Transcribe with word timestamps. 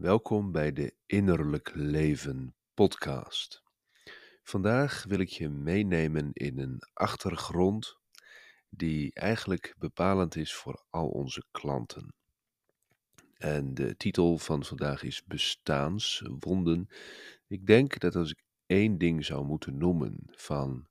Welkom 0.00 0.52
bij 0.52 0.72
de 0.72 0.94
Innerlijk 1.06 1.70
Leven 1.74 2.54
podcast. 2.74 3.62
Vandaag 4.42 5.04
wil 5.08 5.18
ik 5.18 5.28
je 5.28 5.48
meenemen 5.48 6.30
in 6.32 6.58
een 6.58 6.82
achtergrond 6.92 7.98
die 8.68 9.10
eigenlijk 9.12 9.74
bepalend 9.78 10.36
is 10.36 10.54
voor 10.54 10.84
al 10.90 11.08
onze 11.08 11.44
klanten. 11.50 12.14
En 13.38 13.74
de 13.74 13.96
titel 13.96 14.38
van 14.38 14.64
vandaag 14.64 15.02
is 15.02 15.24
Bestaanswonden. 15.24 16.88
Ik 17.46 17.66
denk 17.66 17.98
dat 17.98 18.16
als 18.16 18.30
ik 18.30 18.42
één 18.66 18.98
ding 18.98 19.24
zou 19.24 19.44
moeten 19.44 19.78
noemen 19.78 20.18
van 20.30 20.86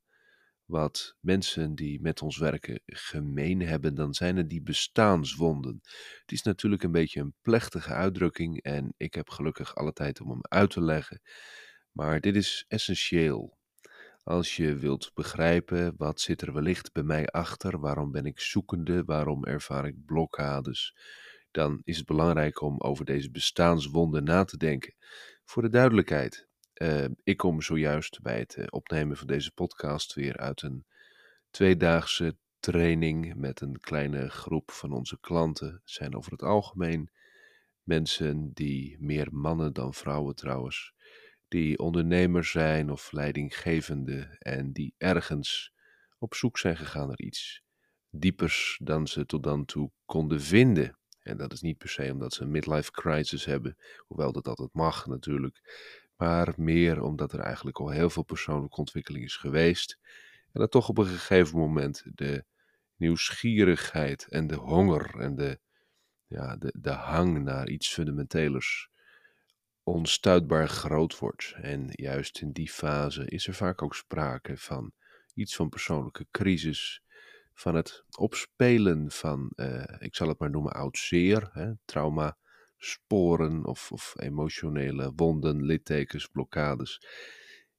wat 0.66 1.16
mensen 1.20 1.74
die 1.74 2.00
met 2.00 2.22
ons 2.22 2.38
werken 2.38 2.80
gemeen 2.86 3.60
hebben, 3.60 3.94
dan 3.94 4.14
zijn 4.14 4.36
het 4.36 4.48
die 4.48 4.62
bestaanswonden. 4.62 5.80
Het 6.20 6.32
is 6.32 6.42
natuurlijk 6.42 6.82
een 6.82 6.92
beetje 6.92 7.20
een 7.20 7.34
plechtige 7.42 7.92
uitdrukking 7.92 8.62
en 8.62 8.94
ik 8.96 9.14
heb 9.14 9.30
gelukkig 9.30 9.74
alle 9.74 9.92
tijd 9.92 10.20
om 10.20 10.30
hem 10.30 10.40
uit 10.42 10.70
te 10.70 10.82
leggen. 10.82 11.20
Maar 11.92 12.20
dit 12.20 12.36
is 12.36 12.64
essentieel. 12.68 13.58
Als 14.22 14.56
je 14.56 14.76
wilt 14.76 15.10
begrijpen 15.14 15.94
wat 15.96 16.20
zit 16.20 16.42
er 16.42 16.52
wellicht 16.52 16.92
bij 16.92 17.02
mij 17.02 17.26
achter, 17.26 17.80
waarom 17.80 18.10
ben 18.10 18.26
ik 18.26 18.40
zoekende, 18.40 19.04
waarom 19.04 19.44
ervaar 19.44 19.86
ik 19.86 20.04
blokkades, 20.04 20.96
dan 21.50 21.80
is 21.84 21.96
het 21.96 22.06
belangrijk 22.06 22.60
om 22.60 22.80
over 22.80 23.04
deze 23.04 23.30
bestaanswonden 23.30 24.24
na 24.24 24.44
te 24.44 24.56
denken. 24.56 24.94
Voor 25.44 25.62
de 25.62 25.68
duidelijkheid, 25.68 26.45
uh, 26.82 27.04
ik 27.22 27.36
kom 27.36 27.62
zojuist 27.62 28.22
bij 28.22 28.38
het 28.38 28.56
uh, 28.56 28.64
opnemen 28.70 29.16
van 29.16 29.26
deze 29.26 29.52
podcast 29.52 30.14
weer 30.14 30.36
uit 30.36 30.62
een 30.62 30.86
tweedaagse 31.50 32.36
training 32.60 33.34
met 33.34 33.60
een 33.60 33.80
kleine 33.80 34.30
groep 34.30 34.70
van 34.70 34.92
onze 34.92 35.20
klanten. 35.20 35.72
Het 35.72 35.80
zijn 35.90 36.16
over 36.16 36.32
het 36.32 36.42
algemeen 36.42 37.10
mensen 37.82 38.52
die 38.52 38.96
meer 39.00 39.28
mannen 39.30 39.72
dan 39.72 39.94
vrouwen 39.94 40.34
trouwens, 40.34 40.94
die 41.48 41.78
ondernemers 41.78 42.50
zijn 42.50 42.90
of 42.90 43.12
leidinggevende 43.12 44.36
en 44.38 44.72
die 44.72 44.94
ergens 44.98 45.72
op 46.18 46.34
zoek 46.34 46.58
zijn 46.58 46.76
gegaan 46.76 47.06
naar 47.06 47.20
iets 47.20 47.62
diepers 48.10 48.80
dan 48.82 49.06
ze 49.06 49.26
tot 49.26 49.42
dan 49.42 49.64
toe 49.64 49.90
konden 50.04 50.40
vinden. 50.40 50.98
En 51.20 51.36
dat 51.36 51.52
is 51.52 51.60
niet 51.60 51.78
per 51.78 51.88
se 51.88 52.12
omdat 52.12 52.32
ze 52.34 52.42
een 52.42 52.50
midlife 52.50 52.90
crisis 52.90 53.44
hebben, 53.44 53.76
hoewel 53.98 54.32
dat 54.32 54.48
altijd 54.48 54.72
mag 54.72 55.06
natuurlijk 55.06 55.60
maar 56.16 56.54
meer 56.56 57.02
omdat 57.02 57.32
er 57.32 57.40
eigenlijk 57.40 57.78
al 57.78 57.90
heel 57.90 58.10
veel 58.10 58.22
persoonlijke 58.22 58.76
ontwikkeling 58.76 59.24
is 59.24 59.36
geweest. 59.36 59.98
En 60.52 60.60
dat 60.60 60.70
toch 60.70 60.88
op 60.88 60.98
een 60.98 61.06
gegeven 61.06 61.58
moment 61.58 62.02
de 62.14 62.44
nieuwsgierigheid 62.96 64.26
en 64.28 64.46
de 64.46 64.54
honger 64.54 65.20
en 65.20 65.34
de, 65.34 65.58
ja, 66.26 66.56
de, 66.56 66.74
de 66.78 66.90
hang 66.90 67.42
naar 67.42 67.68
iets 67.68 67.92
fundamentelers 67.92 68.90
onstuitbaar 69.82 70.68
groot 70.68 71.18
wordt. 71.18 71.54
En 71.56 71.88
juist 71.92 72.40
in 72.40 72.52
die 72.52 72.70
fase 72.70 73.24
is 73.24 73.46
er 73.46 73.54
vaak 73.54 73.82
ook 73.82 73.94
sprake 73.94 74.56
van 74.56 74.92
iets 75.34 75.56
van 75.56 75.68
persoonlijke 75.68 76.26
crisis, 76.30 77.02
van 77.54 77.74
het 77.74 78.04
opspelen 78.18 79.10
van, 79.10 79.52
uh, 79.56 79.84
ik 79.98 80.14
zal 80.14 80.28
het 80.28 80.38
maar 80.38 80.50
noemen, 80.50 80.72
oud 80.72 80.98
zeer, 80.98 81.48
hè, 81.52 81.72
trauma 81.84 82.36
sporen 82.78 83.64
of, 83.64 83.92
of 83.92 84.14
emotionele 84.18 85.12
wonden, 85.16 85.62
littekens, 85.62 86.26
blokkades. 86.26 87.00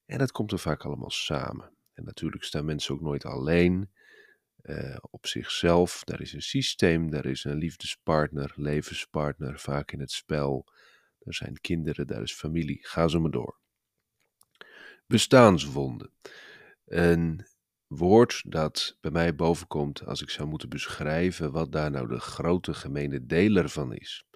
En 0.05 0.17
dat 0.17 0.31
komt 0.31 0.51
er 0.51 0.59
vaak 0.59 0.85
allemaal 0.85 1.11
samen. 1.11 1.71
En 1.93 2.03
natuurlijk 2.03 2.43
staan 2.43 2.65
mensen 2.65 2.93
ook 2.93 3.01
nooit 3.01 3.25
alleen 3.25 3.91
uh, 4.61 4.97
op 5.01 5.27
zichzelf. 5.27 6.03
Daar 6.03 6.21
is 6.21 6.33
een 6.33 6.41
systeem, 6.41 7.11
daar 7.11 7.25
is 7.25 7.43
een 7.43 7.57
liefdespartner, 7.57 8.53
levenspartner 8.55 9.59
vaak 9.59 9.91
in 9.91 9.99
het 9.99 10.11
spel. 10.11 10.67
Er 11.19 11.33
zijn 11.33 11.61
kinderen, 11.61 12.07
daar 12.07 12.21
is 12.21 12.33
familie. 12.33 12.79
Ga 12.81 13.07
zo 13.07 13.19
maar 13.19 13.31
door. 13.31 13.59
Bestaanswonden. 15.05 16.11
Een 16.85 17.45
woord 17.87 18.41
dat 18.45 18.97
bij 19.01 19.11
mij 19.11 19.35
bovenkomt 19.35 20.05
als 20.05 20.21
ik 20.21 20.29
zou 20.29 20.47
moeten 20.47 20.69
beschrijven 20.69 21.51
wat 21.51 21.71
daar 21.71 21.91
nou 21.91 22.07
de 22.07 22.19
grote 22.19 22.73
gemene 22.73 23.25
deler 23.25 23.69
van 23.69 23.93
is. 23.93 24.26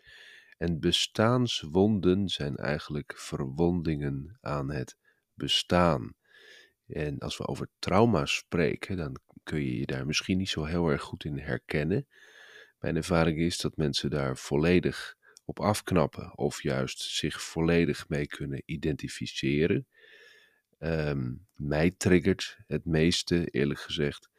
En 0.61 0.79
bestaanswonden 0.79 2.29
zijn 2.29 2.55
eigenlijk 2.55 3.13
verwondingen 3.15 4.37
aan 4.41 4.71
het 4.71 4.97
bestaan. 5.33 6.13
En 6.87 7.19
als 7.19 7.37
we 7.37 7.47
over 7.47 7.67
trauma 7.79 8.25
spreken, 8.25 8.97
dan 8.97 9.19
kun 9.43 9.59
je 9.63 9.79
je 9.79 9.85
daar 9.85 10.05
misschien 10.05 10.37
niet 10.37 10.49
zo 10.49 10.63
heel 10.63 10.87
erg 10.87 11.01
goed 11.01 11.23
in 11.23 11.37
herkennen. 11.37 12.07
Mijn 12.79 12.95
ervaring 12.95 13.37
is 13.37 13.57
dat 13.57 13.77
mensen 13.77 14.09
daar 14.09 14.37
volledig 14.37 15.15
op 15.45 15.59
afknappen 15.59 16.37
of 16.37 16.63
juist 16.63 16.99
zich 16.99 17.41
volledig 17.41 18.09
mee 18.09 18.27
kunnen 18.27 18.61
identificeren. 18.65 19.87
Um, 20.79 21.47
mij 21.55 21.91
triggert 21.91 22.57
het 22.67 22.85
meeste, 22.85 23.45
eerlijk 23.45 23.79
gezegd, 23.79 24.29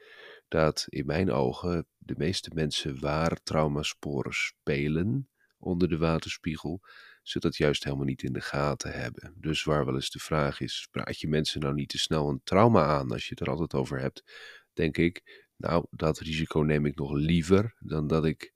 dat 0.48 0.86
in 0.88 1.06
mijn 1.06 1.30
ogen 1.30 1.86
de 1.98 2.14
meeste 2.16 2.50
mensen 2.54 3.00
waar 3.00 3.42
traumasporen 3.42 4.34
spelen, 4.34 5.26
onder 5.62 5.88
de 5.88 5.98
waterspiegel, 5.98 6.80
ze 7.22 7.38
dat 7.38 7.56
juist 7.56 7.84
helemaal 7.84 8.04
niet 8.04 8.22
in 8.22 8.32
de 8.32 8.40
gaten 8.40 8.92
hebben. 8.92 9.34
Dus 9.36 9.64
waar 9.64 9.84
wel 9.84 9.94
eens 9.94 10.10
de 10.10 10.18
vraag 10.18 10.60
is: 10.60 10.88
praat 10.90 11.20
je 11.20 11.28
mensen 11.28 11.60
nou 11.60 11.74
niet 11.74 11.88
te 11.88 11.98
snel 11.98 12.28
een 12.28 12.40
trauma 12.44 12.84
aan 12.84 13.10
als 13.10 13.22
je 13.22 13.30
het 13.30 13.40
er 13.40 13.50
altijd 13.50 13.74
over 13.74 14.00
hebt? 14.00 14.24
Denk 14.72 14.96
ik, 14.96 15.46
nou, 15.56 15.86
dat 15.90 16.18
risico 16.18 16.60
neem 16.60 16.86
ik 16.86 16.96
nog 16.96 17.12
liever 17.12 17.74
dan 17.78 18.06
dat 18.06 18.24
ik 18.24 18.52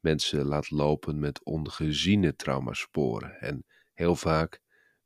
mensen 0.00 0.44
laat 0.44 0.70
lopen 0.70 1.18
met 1.18 1.44
ongeziene 1.44 2.36
traumasporen. 2.36 3.40
En 3.40 3.64
heel 3.92 4.16
vaak 4.16 4.60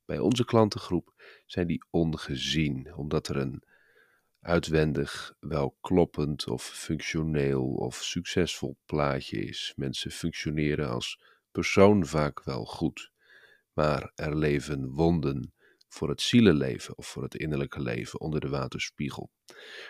bij 0.05 0.19
onze 0.19 0.45
klantengroep 0.45 1.15
zijn 1.47 1.67
die 1.67 1.85
ongezien, 1.91 2.95
omdat 2.95 3.29
er 3.29 3.37
een 3.37 3.63
uitwendig 4.41 5.35
wel 5.41 5.77
kloppend 5.81 6.49
of 6.49 6.63
functioneel 6.63 7.65
of 7.65 7.97
succesvol 7.97 8.77
plaatje 8.85 9.39
is. 9.39 9.73
Mensen 9.77 10.11
functioneren 10.11 10.89
als 10.89 11.21
persoon 11.55 12.07
vaak 12.07 12.45
wel 12.45 12.65
goed, 12.65 13.13
maar 13.73 14.13
er 14.15 14.37
leven 14.37 14.91
wonden 14.91 15.55
voor 15.89 16.09
het 16.09 16.21
zielenleven 16.21 16.99
of 16.99 17.07
voor 17.07 17.23
het 17.23 17.35
innerlijke 17.35 17.81
leven 17.81 18.21
onder 18.21 18.41
de 18.41 18.49
waterspiegel. 18.49 19.31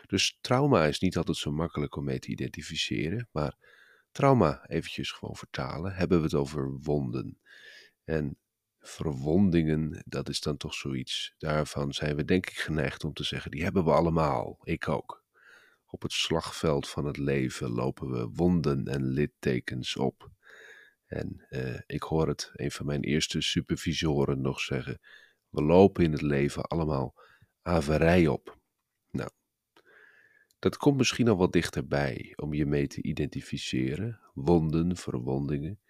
Dus 0.07 0.39
trauma 0.41 0.87
is 0.87 1.01
niet 1.01 1.17
altijd 1.17 1.37
zo 1.37 1.51
makkelijk 1.51 1.97
om 1.97 2.05
mee 2.05 2.19
te 2.19 2.29
identificeren, 2.29 3.29
maar 3.33 3.57
trauma, 4.13 4.67
eventjes 4.67 5.11
gewoon 5.11 5.37
vertalen, 5.37 5.95
hebben 5.95 6.19
we 6.19 6.25
het 6.25 6.35
over 6.35 6.79
wonden. 6.81 7.41
En 8.05 8.39
verwondingen, 8.79 10.03
dat 10.07 10.29
is 10.29 10.41
dan 10.41 10.57
toch 10.57 10.75
zoiets. 10.75 11.35
Daarvan 11.39 11.93
zijn 11.93 12.17
we 12.17 12.25
denk 12.25 12.47
ik 12.47 12.59
geneigd 12.59 13.05
om 13.05 13.13
te 13.13 13.25
zeggen, 13.25 13.51
die 13.51 13.63
hebben 13.63 13.85
we 13.85 13.91
allemaal, 13.91 14.59
ik 14.63 14.89
ook. 14.89 15.25
Op 15.87 16.03
het 16.03 16.13
slagveld 16.13 16.89
van 16.89 17.05
het 17.05 17.17
leven 17.17 17.71
lopen 17.71 18.11
we 18.11 18.29
wonden 18.29 18.85
en 18.85 19.05
littekens 19.05 19.97
op. 19.97 20.33
En 21.07 21.47
uh, 21.51 21.81
ik 21.87 22.03
hoor 22.03 22.29
het 22.29 22.51
een 22.53 22.71
van 22.71 22.87
mijn 22.87 23.03
eerste 23.03 23.41
supervisoren 23.41 24.41
nog 24.41 24.61
zeggen: 24.61 25.01
we 25.49 25.63
lopen 25.63 26.05
in 26.05 26.13
het 26.13 26.23
leven 26.23 26.63
allemaal 26.63 27.15
averij 27.63 28.27
op. 28.27 28.59
Nou, 29.11 29.31
dat 30.59 30.77
komt 30.77 30.97
misschien 30.97 31.29
al 31.29 31.37
wat 31.37 31.53
dichterbij 31.53 32.33
om 32.37 32.55
je 32.55 32.67
mee 32.67 32.87
te 32.87 33.03
identificeren. 33.03 34.21
Wonden, 34.35 34.97
verwondingen. 34.97 35.81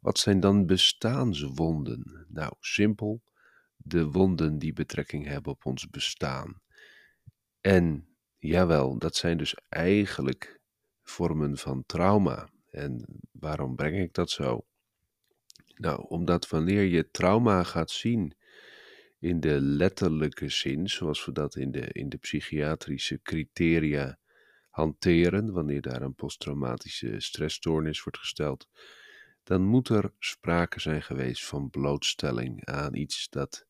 Wat 0.00 0.18
zijn 0.18 0.40
dan 0.40 0.66
bestaanswonden? 0.66 2.26
Nou, 2.28 2.52
simpel. 2.60 3.22
De 3.76 4.10
wonden 4.10 4.58
die 4.58 4.72
betrekking 4.72 5.26
hebben 5.26 5.52
op 5.52 5.66
ons 5.66 5.88
bestaan. 5.90 6.60
En 7.60 8.08
jawel, 8.38 8.98
dat 8.98 9.16
zijn 9.16 9.38
dus 9.38 9.54
eigenlijk 9.68 10.60
vormen 11.02 11.56
van 11.56 11.84
trauma. 11.86 12.48
En 12.76 13.04
waarom 13.32 13.76
breng 13.76 13.98
ik 13.98 14.14
dat 14.14 14.30
zo? 14.30 14.66
Nou, 15.74 16.06
omdat 16.08 16.48
wanneer 16.48 16.82
je 16.82 17.10
trauma 17.10 17.62
gaat 17.62 17.90
zien 17.90 18.36
in 19.18 19.40
de 19.40 19.60
letterlijke 19.60 20.48
zin, 20.48 20.88
zoals 20.88 21.24
we 21.24 21.32
dat 21.32 21.56
in 21.56 21.70
de, 21.70 21.92
in 21.92 22.08
de 22.08 22.16
psychiatrische 22.16 23.20
criteria 23.22 24.18
hanteren, 24.70 25.52
wanneer 25.52 25.80
daar 25.80 26.02
een 26.02 26.14
posttraumatische 26.14 27.20
stressstoornis 27.20 28.02
wordt 28.02 28.18
gesteld, 28.18 28.68
dan 29.42 29.62
moet 29.62 29.88
er 29.88 30.12
sprake 30.18 30.80
zijn 30.80 31.02
geweest 31.02 31.44
van 31.44 31.70
blootstelling 31.70 32.64
aan 32.64 32.94
iets 32.94 33.28
dat 33.28 33.66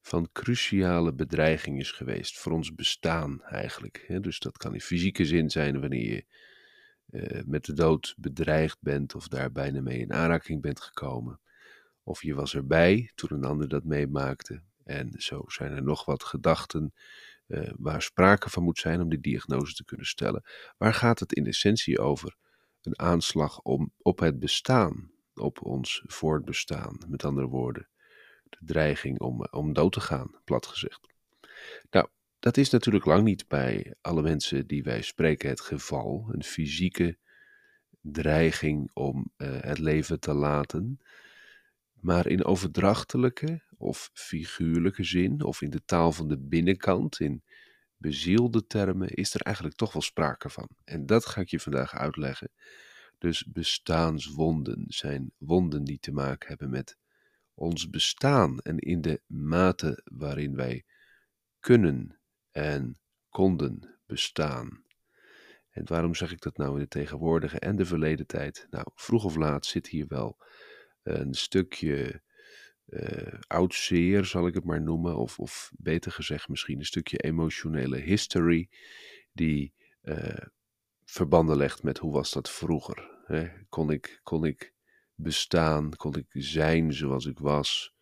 van 0.00 0.28
cruciale 0.32 1.14
bedreiging 1.14 1.78
is 1.80 1.90
geweest 1.90 2.38
voor 2.38 2.52
ons 2.52 2.74
bestaan 2.74 3.42
eigenlijk. 3.42 4.06
Dus 4.20 4.38
dat 4.38 4.56
kan 4.56 4.74
in 4.74 4.80
fysieke 4.80 5.24
zin 5.24 5.50
zijn 5.50 5.80
wanneer 5.80 6.12
je 6.14 6.24
uh, 7.12 7.40
met 7.44 7.64
de 7.64 7.72
dood 7.72 8.14
bedreigd 8.16 8.78
bent 8.80 9.14
of 9.14 9.28
daar 9.28 9.52
bijna 9.52 9.80
mee 9.80 9.98
in 9.98 10.12
aanraking 10.12 10.62
bent 10.62 10.80
gekomen. 10.80 11.40
Of 12.02 12.22
je 12.22 12.34
was 12.34 12.54
erbij 12.54 13.10
toen 13.14 13.32
een 13.32 13.44
ander 13.44 13.68
dat 13.68 13.84
meemaakte. 13.84 14.62
En 14.84 15.12
zo 15.16 15.42
zijn 15.46 15.72
er 15.72 15.82
nog 15.82 16.04
wat 16.04 16.24
gedachten 16.24 16.92
uh, 17.46 17.70
waar 17.76 18.02
sprake 18.02 18.50
van 18.50 18.62
moet 18.62 18.78
zijn 18.78 19.00
om 19.00 19.08
die 19.08 19.20
diagnose 19.20 19.74
te 19.74 19.84
kunnen 19.84 20.06
stellen. 20.06 20.42
Waar 20.78 20.94
gaat 20.94 21.18
het 21.18 21.32
in 21.32 21.46
essentie 21.46 21.98
over? 21.98 22.36
Een 22.82 22.98
aanslag 22.98 23.60
om, 23.60 23.92
op 23.98 24.18
het 24.18 24.38
bestaan. 24.38 25.10
op 25.34 25.64
ons 25.64 26.02
voortbestaan. 26.06 26.98
Met 27.08 27.24
andere 27.24 27.46
woorden, 27.46 27.88
de 28.44 28.58
dreiging 28.60 29.20
om, 29.20 29.44
om 29.50 29.72
dood 29.72 29.92
te 29.92 30.00
gaan, 30.00 30.40
plat 30.44 30.66
gezegd. 30.66 31.08
Nou, 31.90 32.08
dat 32.42 32.56
is 32.56 32.70
natuurlijk 32.70 33.04
lang 33.04 33.24
niet 33.24 33.48
bij 33.48 33.94
alle 34.00 34.22
mensen 34.22 34.66
die 34.66 34.82
wij 34.82 35.02
spreken 35.02 35.48
het 35.48 35.60
geval. 35.60 36.28
Een 36.30 36.42
fysieke 36.42 37.18
dreiging 38.00 38.90
om 38.92 39.30
uh, 39.36 39.60
het 39.60 39.78
leven 39.78 40.20
te 40.20 40.32
laten. 40.32 40.98
Maar 42.00 42.26
in 42.26 42.44
overdrachtelijke 42.44 43.62
of 43.76 44.10
figuurlijke 44.12 45.04
zin, 45.04 45.42
of 45.42 45.62
in 45.62 45.70
de 45.70 45.84
taal 45.84 46.12
van 46.12 46.28
de 46.28 46.38
binnenkant, 46.38 47.20
in 47.20 47.42
bezielde 47.96 48.66
termen, 48.66 49.08
is 49.08 49.34
er 49.34 49.40
eigenlijk 49.40 49.76
toch 49.76 49.92
wel 49.92 50.02
sprake 50.02 50.50
van. 50.50 50.68
En 50.84 51.06
dat 51.06 51.26
ga 51.26 51.40
ik 51.40 51.48
je 51.48 51.60
vandaag 51.60 51.94
uitleggen. 51.94 52.50
Dus 53.18 53.44
bestaanswonden 53.44 54.84
zijn 54.88 55.32
wonden 55.38 55.84
die 55.84 55.98
te 55.98 56.12
maken 56.12 56.48
hebben 56.48 56.70
met 56.70 56.96
ons 57.54 57.90
bestaan 57.90 58.58
en 58.58 58.78
in 58.78 59.00
de 59.00 59.20
mate 59.26 60.00
waarin 60.04 60.54
wij 60.54 60.84
kunnen 61.60 62.16
en 62.52 62.98
konden 63.28 63.98
bestaan. 64.06 64.84
En 65.70 65.86
waarom 65.86 66.14
zeg 66.14 66.32
ik 66.32 66.40
dat 66.40 66.56
nou 66.56 66.72
in 66.74 66.80
de 66.80 66.88
tegenwoordige 66.88 67.58
en 67.58 67.76
de 67.76 67.84
verleden 67.84 68.26
tijd? 68.26 68.66
Nou, 68.70 68.86
vroeg 68.94 69.24
of 69.24 69.36
laat 69.36 69.66
zit 69.66 69.86
hier 69.86 70.06
wel 70.06 70.38
een 71.02 71.34
stukje 71.34 72.22
uh, 72.86 73.38
oud 73.46 73.74
zal 74.20 74.46
ik 74.46 74.54
het 74.54 74.64
maar 74.64 74.82
noemen, 74.82 75.16
of, 75.16 75.38
of 75.38 75.72
beter 75.76 76.12
gezegd 76.12 76.48
misschien 76.48 76.78
een 76.78 76.84
stukje 76.84 77.18
emotionele 77.18 77.96
history, 77.96 78.68
die 79.32 79.74
uh, 80.02 80.46
verbanden 81.04 81.56
legt 81.56 81.82
met 81.82 81.98
hoe 81.98 82.12
was 82.12 82.32
dat 82.32 82.50
vroeger. 82.50 83.10
Hè? 83.26 83.48
Kon, 83.68 83.90
ik, 83.90 84.20
kon 84.22 84.44
ik 84.44 84.74
bestaan, 85.14 85.96
kon 85.96 86.16
ik 86.16 86.26
zijn 86.28 86.92
zoals 86.92 87.26
ik 87.26 87.38
was? 87.38 87.94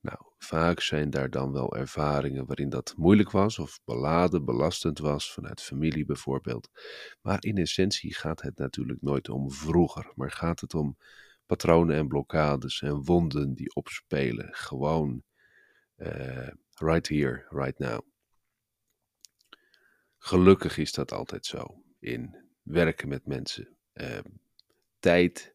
Nou, 0.00 0.18
vaak 0.38 0.80
zijn 0.80 1.10
daar 1.10 1.30
dan 1.30 1.52
wel 1.52 1.76
ervaringen 1.76 2.46
waarin 2.46 2.68
dat 2.68 2.94
moeilijk 2.96 3.30
was 3.30 3.58
of 3.58 3.80
beladen, 3.84 4.44
belastend 4.44 4.98
was, 4.98 5.32
vanuit 5.32 5.62
familie 5.62 6.04
bijvoorbeeld. 6.04 6.70
Maar 7.20 7.44
in 7.44 7.56
essentie 7.58 8.14
gaat 8.14 8.42
het 8.42 8.58
natuurlijk 8.58 9.02
nooit 9.02 9.28
om 9.28 9.50
vroeger, 9.50 10.12
maar 10.14 10.30
gaat 10.30 10.60
het 10.60 10.74
om 10.74 10.96
patronen 11.46 11.96
en 11.96 12.08
blokkades 12.08 12.82
en 12.82 13.04
wonden 13.04 13.54
die 13.54 13.74
opspelen. 13.74 14.48
Gewoon 14.54 15.22
uh, 15.96 16.48
right 16.74 17.08
here, 17.08 17.46
right 17.48 17.78
now. 17.78 18.00
Gelukkig 20.18 20.78
is 20.78 20.92
dat 20.92 21.12
altijd 21.12 21.46
zo 21.46 21.82
in 21.98 22.36
werken 22.62 23.08
met 23.08 23.26
mensen. 23.26 23.76
Uh, 23.94 24.18
tijd 24.98 25.54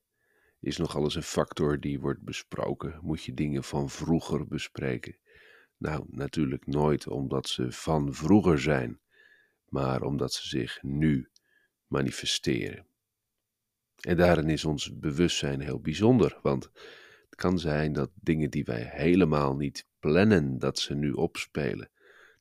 is 0.66 0.78
nogal 0.78 1.04
eens 1.04 1.16
een 1.16 1.24
factor 1.24 1.80
die 1.80 2.00
wordt 2.00 2.22
besproken. 2.22 3.00
Moet 3.02 3.24
je 3.24 3.34
dingen 3.34 3.64
van 3.64 3.90
vroeger 3.90 4.48
bespreken? 4.48 5.18
Nou, 5.78 6.06
natuurlijk 6.08 6.68
nooit 6.68 7.08
omdat 7.08 7.48
ze 7.48 7.72
van 7.72 8.14
vroeger 8.14 8.60
zijn, 8.60 9.00
maar 9.70 10.02
omdat 10.02 10.34
ze 10.34 10.48
zich 10.48 10.80
nu 10.82 11.30
manifesteren. 11.88 12.88
En 14.00 14.18
daarin 14.18 14.50
is 14.50 14.66
ons 14.66 15.00
bewustzijn 15.00 15.62
heel 15.62 15.80
bijzonder, 15.80 16.40
want 16.42 16.64
het 17.26 17.36
kan 17.36 17.60
zijn 17.60 17.94
dat 17.94 18.10
dingen 18.14 18.50
die 18.50 18.64
wij 18.64 18.90
helemaal 18.92 19.56
niet 19.56 19.88
plannen 20.00 20.60
dat 20.60 20.80
ze 20.80 20.94
nu 20.96 21.12
opspelen, 21.12 21.90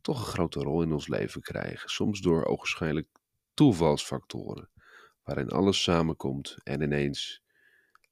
toch 0.00 0.18
een 0.18 0.32
grote 0.32 0.60
rol 0.60 0.82
in 0.82 0.92
ons 0.92 1.08
leven 1.08 1.40
krijgen. 1.40 1.88
Soms 1.88 2.20
door 2.20 2.44
ogenschijnlijk 2.44 3.08
toevalsfactoren, 3.54 4.68
waarin 5.22 5.48
alles 5.48 5.82
samenkomt 5.82 6.56
en 6.62 6.80
ineens 6.80 7.43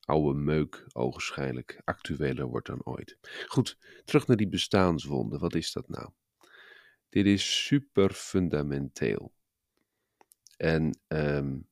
oude 0.05 0.39
meuk 0.39 0.85
ogenschijnlijk 0.93 1.81
actueler 1.85 2.47
wordt 2.47 2.67
dan 2.67 2.85
ooit. 2.85 3.19
Goed, 3.47 3.79
terug 4.05 4.27
naar 4.27 4.37
die 4.37 4.49
bestaanswonden. 4.49 5.39
Wat 5.39 5.55
is 5.55 5.73
dat 5.73 5.89
nou? 5.89 6.11
Dit 7.09 7.27
is 7.27 7.65
super 7.67 8.13
fundamenteel. 8.13 9.33
En 10.57 10.99
um, 11.09 11.69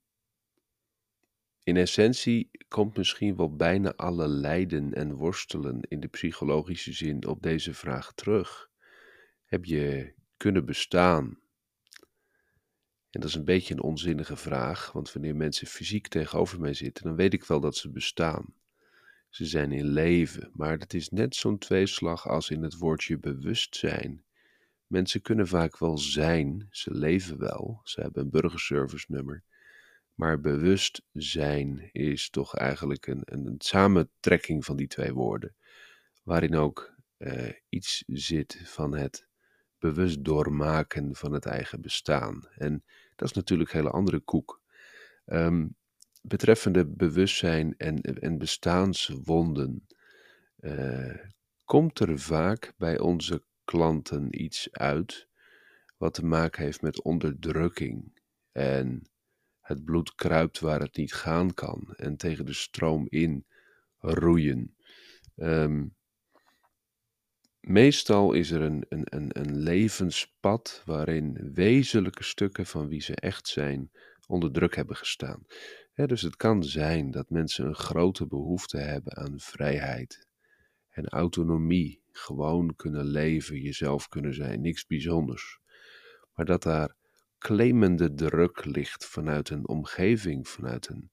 in 1.63 1.77
essentie 1.77 2.51
komt 2.69 2.97
misschien 2.97 3.37
wel 3.37 3.57
bijna 3.57 3.95
alle 3.97 4.29
lijden 4.29 4.95
en 4.95 5.15
worstelen 5.15 5.81
in 5.89 6.01
de 6.01 6.09
psychologische 6.09 6.93
zin 6.93 7.27
op 7.27 7.43
deze 7.43 7.75
vraag 7.75 8.13
terug. 8.13 8.71
Heb 9.45 9.65
je 9.65 10.15
kunnen 10.37 10.65
bestaan? 10.65 11.40
En 13.11 13.21
dat 13.21 13.29
is 13.29 13.35
een 13.35 13.45
beetje 13.45 13.75
een 13.75 13.83
onzinnige 13.83 14.37
vraag, 14.37 14.93
want 14.93 15.13
wanneer 15.13 15.37
mensen 15.37 15.67
fysiek 15.67 16.09
tegenover 16.09 16.61
mij 16.61 16.75
zitten, 16.75 17.05
dan 17.05 17.17
weet 17.17 17.33
ik 17.33 17.45
wel 17.45 17.61
dat 17.61 17.77
ze 17.77 17.91
bestaan. 17.91 18.55
Ze 19.29 19.47
zijn 19.47 19.73
in 19.73 19.87
leven, 19.87 20.51
maar 20.53 20.79
het 20.79 20.95
is 20.95 21.09
net 21.09 21.35
zo'n 21.35 21.59
tweeslag 21.59 22.29
als 22.29 22.51
in 22.51 22.63
het 22.63 22.77
woordje 22.77 23.19
bewustzijn. 23.19 24.25
Mensen 24.87 25.23
kunnen 25.23 25.49
vaak 25.49 25.79
wel 25.79 25.99
zijn, 25.99 26.67
ze 26.71 26.95
leven 26.95 27.39
wel, 27.39 27.81
ze 27.85 28.01
hebben 28.01 28.23
een 28.23 28.31
burgerservice 28.31 29.07
nummer, 29.09 29.43
maar 30.15 30.41
bewustzijn 30.41 31.89
is 31.93 32.31
toch 32.31 32.57
eigenlijk 32.57 33.07
een, 33.07 33.23
een, 33.25 33.55
samentrekking 33.59 34.65
van 34.65 34.77
die 34.77 34.89
twee 34.89 35.13
woorden, 35.13 35.55
waarin 36.23 36.57
ook 36.57 36.95
uh, 37.19 37.49
iets 37.69 38.05
zit 38.07 38.61
van 38.65 38.95
het 38.95 39.29
bewust 39.81 40.25
doormaken 40.25 41.15
van 41.17 41.33
het 41.33 41.47
eigen 41.47 41.81
bestaan. 41.81 42.49
En 42.55 42.85
dat 43.17 43.29
is 43.29 43.35
natuurlijk 43.35 43.73
een 43.73 43.79
hele 43.79 43.91
andere 43.91 44.21
koek. 44.21 44.63
Um, 45.27 45.77
betreffende 46.23 46.87
bewustzijn 46.87 47.75
en, 47.77 48.01
en 48.01 48.39
bestaanswonden, 48.39 49.87
uh, 50.61 51.15
komt 51.65 51.99
er 51.99 52.19
vaak 52.19 52.75
bij 52.77 52.99
onze 52.99 53.45
klanten 53.65 54.43
iets 54.43 54.69
uit 54.73 55.29
wat 55.97 56.15
te 56.15 56.25
maken 56.25 56.63
heeft 56.63 56.83
met 56.83 57.03
onderdrukking 57.03 58.21
en 58.53 59.11
het 59.61 59.85
bloed 59.85 60.15
kruipt 60.15 60.61
waar 60.61 60.81
het 60.81 60.97
niet 60.97 61.15
gaan 61.15 61.55
kan 61.55 61.95
en 61.97 62.17
tegen 62.17 62.47
de 62.47 62.53
stroom 62.53 63.07
in 63.09 63.47
roeien. 63.99 64.77
Um, 65.37 65.95
meestal 67.61 68.33
is 68.33 68.51
er 68.51 68.61
een, 68.61 68.85
een, 68.89 69.05
een, 69.05 69.31
een 69.33 69.59
levenspad 69.59 70.83
waarin 70.85 71.51
wezenlijke 71.55 72.25
stukken 72.25 72.67
van 72.67 72.89
wie 72.89 73.01
ze 73.01 73.15
echt 73.15 73.49
zijn 73.49 73.91
onder 74.27 74.53
druk 74.53 74.77
hebben 74.77 74.97
gestaan. 74.97 75.47
dus 75.95 76.23
het 76.23 76.37
kan 76.37 76.65
zijn 76.65 77.11
dat 77.11 77.31
mensen 77.31 77.67
een 77.67 77.75
grote 77.75 78.27
behoefte 78.27 78.79
hebben 78.79 79.17
aan 79.17 79.41
vrijheid 79.41 80.29
en 80.91 81.09
autonomie, 81.09 82.03
gewoon 82.13 82.77
kunnen 82.77 83.05
leven, 83.05 83.61
jezelf 83.61 84.09
kunnen 84.09 84.35
zijn, 84.35 84.61
niks 84.61 84.87
bijzonders. 84.87 85.59
Maar 86.35 86.45
dat 86.45 86.63
daar 86.63 86.95
claimende 87.39 88.15
druk 88.15 88.65
ligt 88.65 89.07
vanuit 89.07 89.51
een 89.51 89.69
omgeving, 89.69 90.49
vanuit 90.49 90.89
een 90.89 91.11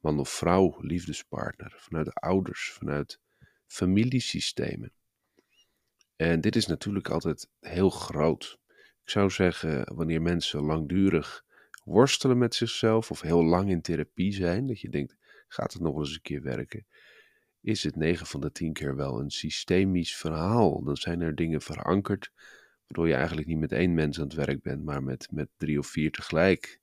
man 0.00 0.18
of 0.18 0.28
vrouw, 0.28 0.76
liefdespartner, 0.80 1.74
vanuit 1.76 2.06
de 2.06 2.12
ouders, 2.12 2.72
vanuit 2.72 3.20
familiesystemen. 3.66 4.92
En 6.16 6.40
dit 6.40 6.56
is 6.56 6.66
natuurlijk 6.66 7.08
altijd 7.08 7.48
heel 7.60 7.90
groot. 7.90 8.58
Ik 9.04 9.10
zou 9.10 9.30
zeggen, 9.30 9.94
wanneer 9.94 10.22
mensen 10.22 10.62
langdurig 10.62 11.44
worstelen 11.84 12.38
met 12.38 12.54
zichzelf 12.54 13.10
of 13.10 13.20
heel 13.20 13.44
lang 13.44 13.70
in 13.70 13.80
therapie 13.80 14.32
zijn, 14.32 14.66
dat 14.66 14.80
je 14.80 14.88
denkt, 14.88 15.16
gaat 15.48 15.72
het 15.72 15.82
nog 15.82 15.98
eens 15.98 16.14
een 16.14 16.22
keer 16.22 16.42
werken? 16.42 16.86
Is 17.60 17.82
het 17.82 17.96
9 17.96 18.26
van 18.26 18.40
de 18.40 18.52
10 18.52 18.72
keer 18.72 18.96
wel 18.96 19.20
een 19.20 19.30
systemisch 19.30 20.16
verhaal? 20.16 20.84
Dan 20.84 20.96
zijn 20.96 21.20
er 21.20 21.34
dingen 21.34 21.60
verankerd 21.60 22.32
Waardoor 22.86 23.08
je 23.08 23.14
eigenlijk 23.14 23.46
niet 23.46 23.58
met 23.58 23.72
één 23.72 23.94
mens 23.94 24.18
aan 24.18 24.24
het 24.24 24.34
werk 24.34 24.62
bent, 24.62 24.84
maar 24.84 25.02
met, 25.02 25.28
met 25.30 25.48
drie 25.56 25.78
of 25.78 25.86
vier 25.86 26.10
tegelijk. 26.10 26.80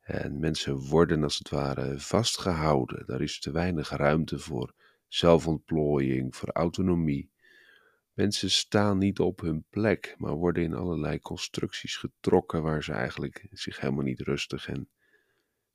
En 0.00 0.38
mensen 0.38 0.76
worden 0.76 1.22
als 1.22 1.38
het 1.38 1.48
ware 1.48 1.98
vastgehouden. 1.98 3.06
Daar 3.06 3.20
is 3.20 3.40
te 3.40 3.50
weinig 3.50 3.90
ruimte 3.90 4.38
voor 4.38 4.74
zelfontplooiing, 5.08 6.36
voor 6.36 6.50
autonomie. 6.50 7.30
Mensen 8.18 8.50
staan 8.50 8.98
niet 8.98 9.18
op 9.18 9.40
hun 9.40 9.64
plek, 9.70 10.14
maar 10.16 10.34
worden 10.34 10.62
in 10.62 10.74
allerlei 10.74 11.20
constructies 11.20 11.96
getrokken 11.96 12.62
waar 12.62 12.84
ze 12.84 12.92
eigenlijk 12.92 13.46
zich 13.50 13.80
helemaal 13.80 14.04
niet 14.04 14.20
rustig 14.20 14.68
en 14.68 14.88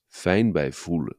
fijn 0.07 0.51
bij 0.51 0.71
voelen. 0.71 1.15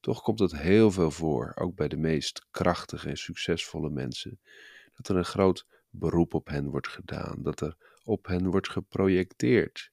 Toch 0.00 0.22
komt 0.22 0.38
het 0.38 0.56
heel 0.56 0.90
veel 0.90 1.10
voor, 1.10 1.52
ook 1.54 1.74
bij 1.74 1.88
de 1.88 1.96
meest 1.96 2.46
krachtige 2.50 3.08
en 3.08 3.16
succesvolle 3.16 3.90
mensen, 3.90 4.40
dat 4.94 5.08
er 5.08 5.16
een 5.16 5.24
groot 5.24 5.66
beroep 5.88 6.34
op 6.34 6.48
hen 6.48 6.70
wordt 6.70 6.88
gedaan, 6.88 7.42
dat 7.42 7.60
er 7.60 7.76
op 8.04 8.26
hen 8.26 8.50
wordt 8.50 8.68
geprojecteerd, 8.68 9.90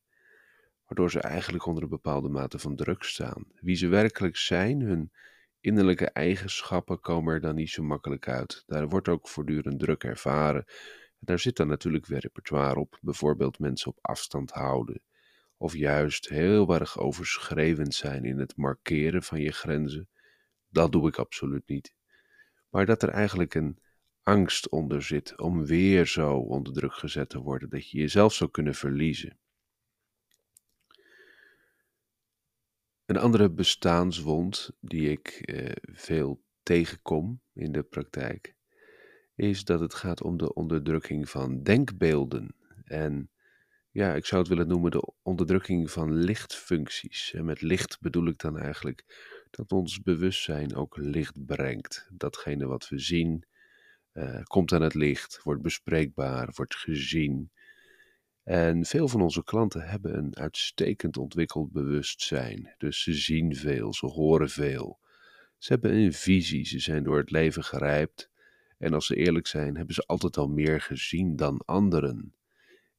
waardoor 0.86 1.12
ze 1.12 1.19
eigenlijk 1.19 1.65
onder 1.65 1.84
een 1.84 1.89
bepaalde 1.89 2.29
mate 2.29 2.60
van 2.60 2.75
druk 2.75 3.03
staan. 3.03 3.46
Wie 3.62 3.75
ze 3.75 3.88
werkelijk 3.88 4.38
zijn, 4.38 4.81
hun 4.81 5.12
innerlijke 5.67 6.09
eigenschappen 6.09 7.00
komen 7.00 7.33
er 7.33 7.41
dan 7.41 7.55
niet 7.55 7.69
zo 7.69 7.83
makkelijk 7.83 8.27
uit. 8.27 8.63
Daar 8.67 8.89
wordt 8.89 9.07
ook 9.07 9.27
voortdurend 9.27 9.79
druk 9.79 10.03
ervaren. 10.03 10.65
Daar 11.19 11.39
zit 11.39 11.55
dan 11.55 11.67
natuurlijk 11.67 12.05
weer 12.05 12.19
repertoire 12.19 12.79
op, 12.79 12.97
bijvoorbeeld 13.01 13.59
mensen 13.59 13.91
op 13.91 13.97
afstand 14.01 14.51
houden, 14.51 15.01
of 15.57 15.75
juist 15.75 16.29
heel 16.29 16.74
erg 16.74 17.00
overschreeuwend 17.00 17.93
zijn 17.93 18.25
in 18.25 18.39
het 18.39 18.55
markeren 18.55 19.24
van 19.24 19.41
je 19.41 19.51
grenzen. 19.51 20.09
Dat 20.69 20.91
doe 20.91 21.07
ik 21.07 21.17
absoluut 21.17 21.67
niet. 21.67 21.93
maar 22.69 22.86
dat 22.86 23.03
er 23.03 23.09
eigenlijk 23.09 23.55
een 23.55 23.79
angst 24.24 24.69
onder 24.69 25.03
zit 25.03 25.39
om 25.39 25.65
weer 25.65 26.05
zo 26.05 26.33
onder 26.38 26.74
druk 26.74 26.93
gezet 26.93 27.29
te 27.29 27.39
worden 27.39 27.69
dat 27.69 27.89
je 27.89 27.97
jezelf 27.97 28.33
zou 28.33 28.51
kunnen 28.51 28.75
verliezen. 28.75 29.38
Een 33.07 33.17
andere 33.17 33.49
bestaanswond 33.49 34.71
die 34.79 35.09
ik 35.09 35.27
eh, 35.27 35.71
veel 35.81 36.43
tegenkom 36.63 37.41
in 37.53 37.71
de 37.71 37.83
praktijk, 37.83 38.55
is 39.35 39.63
dat 39.63 39.79
het 39.79 39.93
gaat 39.93 40.21
om 40.21 40.37
de 40.37 40.53
onderdrukking 40.53 41.29
van 41.29 41.63
denkbeelden. 41.63 42.55
En 42.83 43.29
ja, 43.91 44.15
ik 44.15 44.25
zou 44.25 44.41
het 44.41 44.49
willen 44.49 44.67
noemen 44.67 44.91
de 44.91 45.13
onderdrukking 45.21 45.91
van 45.91 46.13
lichtfuncties. 46.13 47.33
En 47.33 47.45
met 47.45 47.61
licht 47.61 47.99
bedoel 47.99 48.27
ik 48.27 48.37
dan 48.37 48.57
eigenlijk 48.57 49.05
dat 49.49 49.71
ons 49.71 50.01
bewustzijn 50.01 50.75
ook 50.75 50.97
licht 50.97 51.45
brengt. 51.45 52.09
Datgene 52.13 52.65
wat 52.65 52.89
we 52.89 52.99
zien, 52.99 53.45
uh, 54.13 54.43
komt 54.43 54.71
aan 54.71 54.81
het 54.81 54.93
licht, 54.93 55.39
wordt 55.43 55.61
bespreekbaar, 55.61 56.49
wordt 56.55 56.75
gezien. 56.75 57.51
En 58.47 58.85
veel 58.85 59.07
van 59.07 59.21
onze 59.21 59.43
klanten 59.43 59.81
hebben 59.81 60.17
een 60.17 60.35
uitstekend 60.35 61.17
ontwikkeld 61.17 61.71
bewustzijn. 61.71 62.73
Dus 62.77 63.01
ze 63.01 63.13
zien 63.13 63.55
veel, 63.55 63.93
ze 63.93 64.05
horen 64.05 64.49
veel. 64.49 64.99
Ze 65.57 65.73
hebben 65.73 65.93
een 65.93 66.13
visie, 66.13 66.65
ze 66.65 66.79
zijn 66.79 67.03
door 67.03 67.17
het 67.17 67.31
leven 67.31 67.63
gerijpt. 67.63 68.29
En 68.77 68.93
als 68.93 69.05
ze 69.05 69.15
eerlijk 69.15 69.47
zijn, 69.47 69.75
hebben 69.75 69.95
ze 69.95 70.03
altijd 70.05 70.37
al 70.37 70.47
meer 70.47 70.81
gezien 70.81 71.35
dan 71.35 71.61
anderen. 71.65 72.33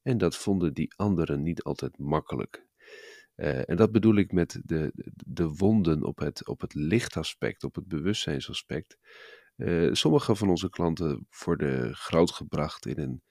En 0.01 0.17
dat 0.17 0.35
vonden 0.35 0.73
die 0.73 0.93
anderen 0.95 1.43
niet 1.43 1.63
altijd 1.63 1.97
makkelijk. 1.97 2.65
Uh, 3.35 3.69
en 3.69 3.75
dat 3.75 3.91
bedoel 3.91 4.15
ik 4.15 4.31
met 4.31 4.61
de, 4.65 4.91
de 5.25 5.47
wonden 5.47 6.03
op 6.03 6.19
het, 6.19 6.47
op 6.47 6.61
het 6.61 6.73
lichtaspect, 6.73 7.63
op 7.63 7.75
het 7.75 7.87
bewustzijnsaspect. 7.87 8.97
Uh, 9.55 9.93
sommige 9.93 10.35
van 10.35 10.49
onze 10.49 10.69
klanten 10.69 11.27
worden 11.45 11.95
grootgebracht 11.95 12.85
in 12.85 12.99
een 12.99 13.21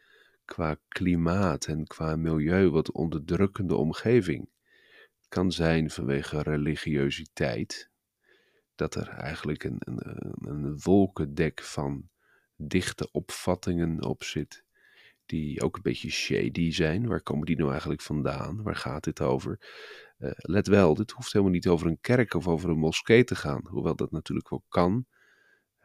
qua 0.48 0.78
klimaat 0.88 1.66
en 1.66 1.86
qua 1.86 2.16
milieu 2.16 2.70
wat 2.70 2.92
onderdrukkende 2.92 3.74
omgeving. 3.76 4.48
Het 5.18 5.28
kan 5.28 5.52
zijn 5.52 5.90
vanwege 5.90 6.42
religiositeit, 6.42 7.90
dat 8.74 8.94
er 8.94 9.08
eigenlijk 9.08 9.64
een, 9.64 9.76
een, 9.78 10.34
een 10.38 10.80
wolkendek 10.82 11.62
van 11.62 12.08
dichte 12.56 13.10
opvattingen 13.10 14.04
op 14.04 14.24
zit, 14.24 14.64
die 15.26 15.62
ook 15.62 15.76
een 15.76 15.82
beetje 15.82 16.10
shady 16.10 16.70
zijn. 16.70 17.06
Waar 17.06 17.22
komen 17.22 17.46
die 17.46 17.56
nou 17.56 17.70
eigenlijk 17.70 18.02
vandaan? 18.02 18.62
Waar 18.62 18.76
gaat 18.76 19.04
dit 19.04 19.20
over? 19.20 19.58
Uh, 20.18 20.30
let 20.34 20.66
wel, 20.66 20.94
dit 20.94 21.10
hoeft 21.10 21.32
helemaal 21.32 21.54
niet 21.54 21.68
over 21.68 21.86
een 21.86 22.00
kerk 22.00 22.34
of 22.34 22.48
over 22.48 22.70
een 22.70 22.78
moskee 22.78 23.24
te 23.24 23.36
gaan, 23.36 23.66
hoewel 23.66 23.96
dat 23.96 24.10
natuurlijk 24.10 24.48
wel 24.48 24.64
kan. 24.68 25.06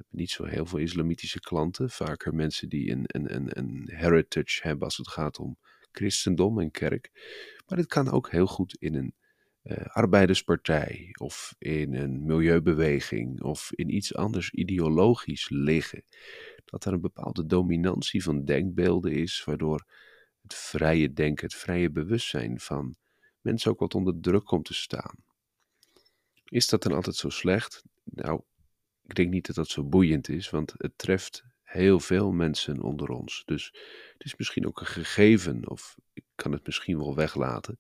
Niet 0.10 0.29
zo 0.29 0.45
heel 0.45 0.65
veel 0.65 0.79
islamitische 0.79 1.39
klanten, 1.39 1.89
vaker 1.89 2.36
mensen 2.36 2.69
die 2.69 2.91
een, 2.91 3.03
een, 3.07 3.36
een, 3.36 3.57
een 3.57 3.89
heritage 3.91 4.67
hebben 4.67 4.83
als 4.83 4.98
het 4.98 5.07
gaat 5.07 5.39
om 5.39 5.57
christendom 5.91 6.60
en 6.60 6.72
kerk. 6.72 7.12
Maar 7.67 7.77
dit 7.77 7.88
kan 7.88 8.12
ook 8.12 8.31
heel 8.31 8.48
goed 8.48 8.75
in 8.79 8.95
een 8.95 9.13
uh, 9.63 9.77
arbeiderspartij 9.86 11.10
of 11.19 11.55
in 11.57 11.93
een 11.93 12.25
milieubeweging 12.25 13.41
of 13.41 13.72
in 13.72 13.95
iets 13.95 14.15
anders 14.15 14.51
ideologisch 14.51 15.50
liggen. 15.50 16.03
Dat 16.65 16.86
er 16.86 16.93
een 16.93 17.01
bepaalde 17.01 17.45
dominantie 17.45 18.24
van 18.24 18.45
denkbeelden 18.45 19.12
is, 19.12 19.43
waardoor 19.43 19.86
het 20.41 20.53
vrije 20.53 21.13
denken, 21.13 21.45
het 21.45 21.55
vrije 21.55 21.89
bewustzijn 21.91 22.60
van 22.60 22.95
mensen 23.41 23.72
ook 23.72 23.79
wat 23.79 23.95
onder 23.95 24.19
druk 24.19 24.45
komt 24.45 24.65
te 24.65 24.74
staan. 24.74 25.15
Is 26.43 26.67
dat 26.67 26.83
dan 26.83 26.91
altijd 26.91 27.15
zo 27.15 27.29
slecht? 27.29 27.83
Nou, 28.03 28.41
ik 29.05 29.15
denk 29.15 29.29
niet 29.29 29.45
dat 29.45 29.55
dat 29.55 29.67
zo 29.67 29.83
boeiend 29.83 30.29
is, 30.29 30.50
want 30.50 30.74
het 30.77 30.98
treft 30.98 31.43
heel 31.74 32.00
veel 32.00 32.31
mensen 32.31 32.81
onder 32.81 33.10
ons. 33.10 33.43
Dus 33.45 33.65
het 34.13 34.25
is 34.25 34.36
misschien 34.36 34.67
ook 34.67 34.79
een 34.79 34.86
gegeven, 34.86 35.69
of 35.69 35.95
ik 36.13 36.24
kan 36.36 36.51
het 36.51 36.65
misschien 36.65 36.98
wel 36.98 37.15
weglaten. 37.15 37.77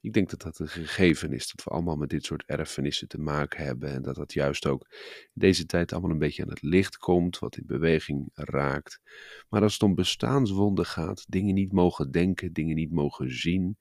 Ik 0.00 0.12
denk 0.12 0.30
dat 0.30 0.42
dat 0.42 0.58
een 0.58 0.68
gegeven 0.68 1.32
is, 1.32 1.50
dat 1.52 1.64
we 1.64 1.70
allemaal 1.70 1.96
met 1.96 2.08
dit 2.08 2.24
soort 2.24 2.44
erfenissen 2.46 3.08
te 3.08 3.18
maken 3.18 3.64
hebben. 3.64 3.90
En 3.90 4.02
dat 4.02 4.14
dat 4.14 4.32
juist 4.32 4.66
ook 4.66 4.88
deze 5.32 5.66
tijd 5.66 5.92
allemaal 5.92 6.10
een 6.10 6.18
beetje 6.18 6.42
aan 6.42 6.48
het 6.48 6.62
licht 6.62 6.96
komt, 6.96 7.38
wat 7.38 7.56
in 7.56 7.66
beweging 7.66 8.28
raakt. 8.34 9.00
Maar 9.48 9.62
als 9.62 9.72
het 9.72 9.82
om 9.82 9.94
bestaanswonden 9.94 10.86
gaat, 10.86 11.24
dingen 11.28 11.54
niet 11.54 11.72
mogen 11.72 12.10
denken, 12.10 12.52
dingen 12.52 12.76
niet 12.76 12.92
mogen 12.92 13.36
zien, 13.36 13.78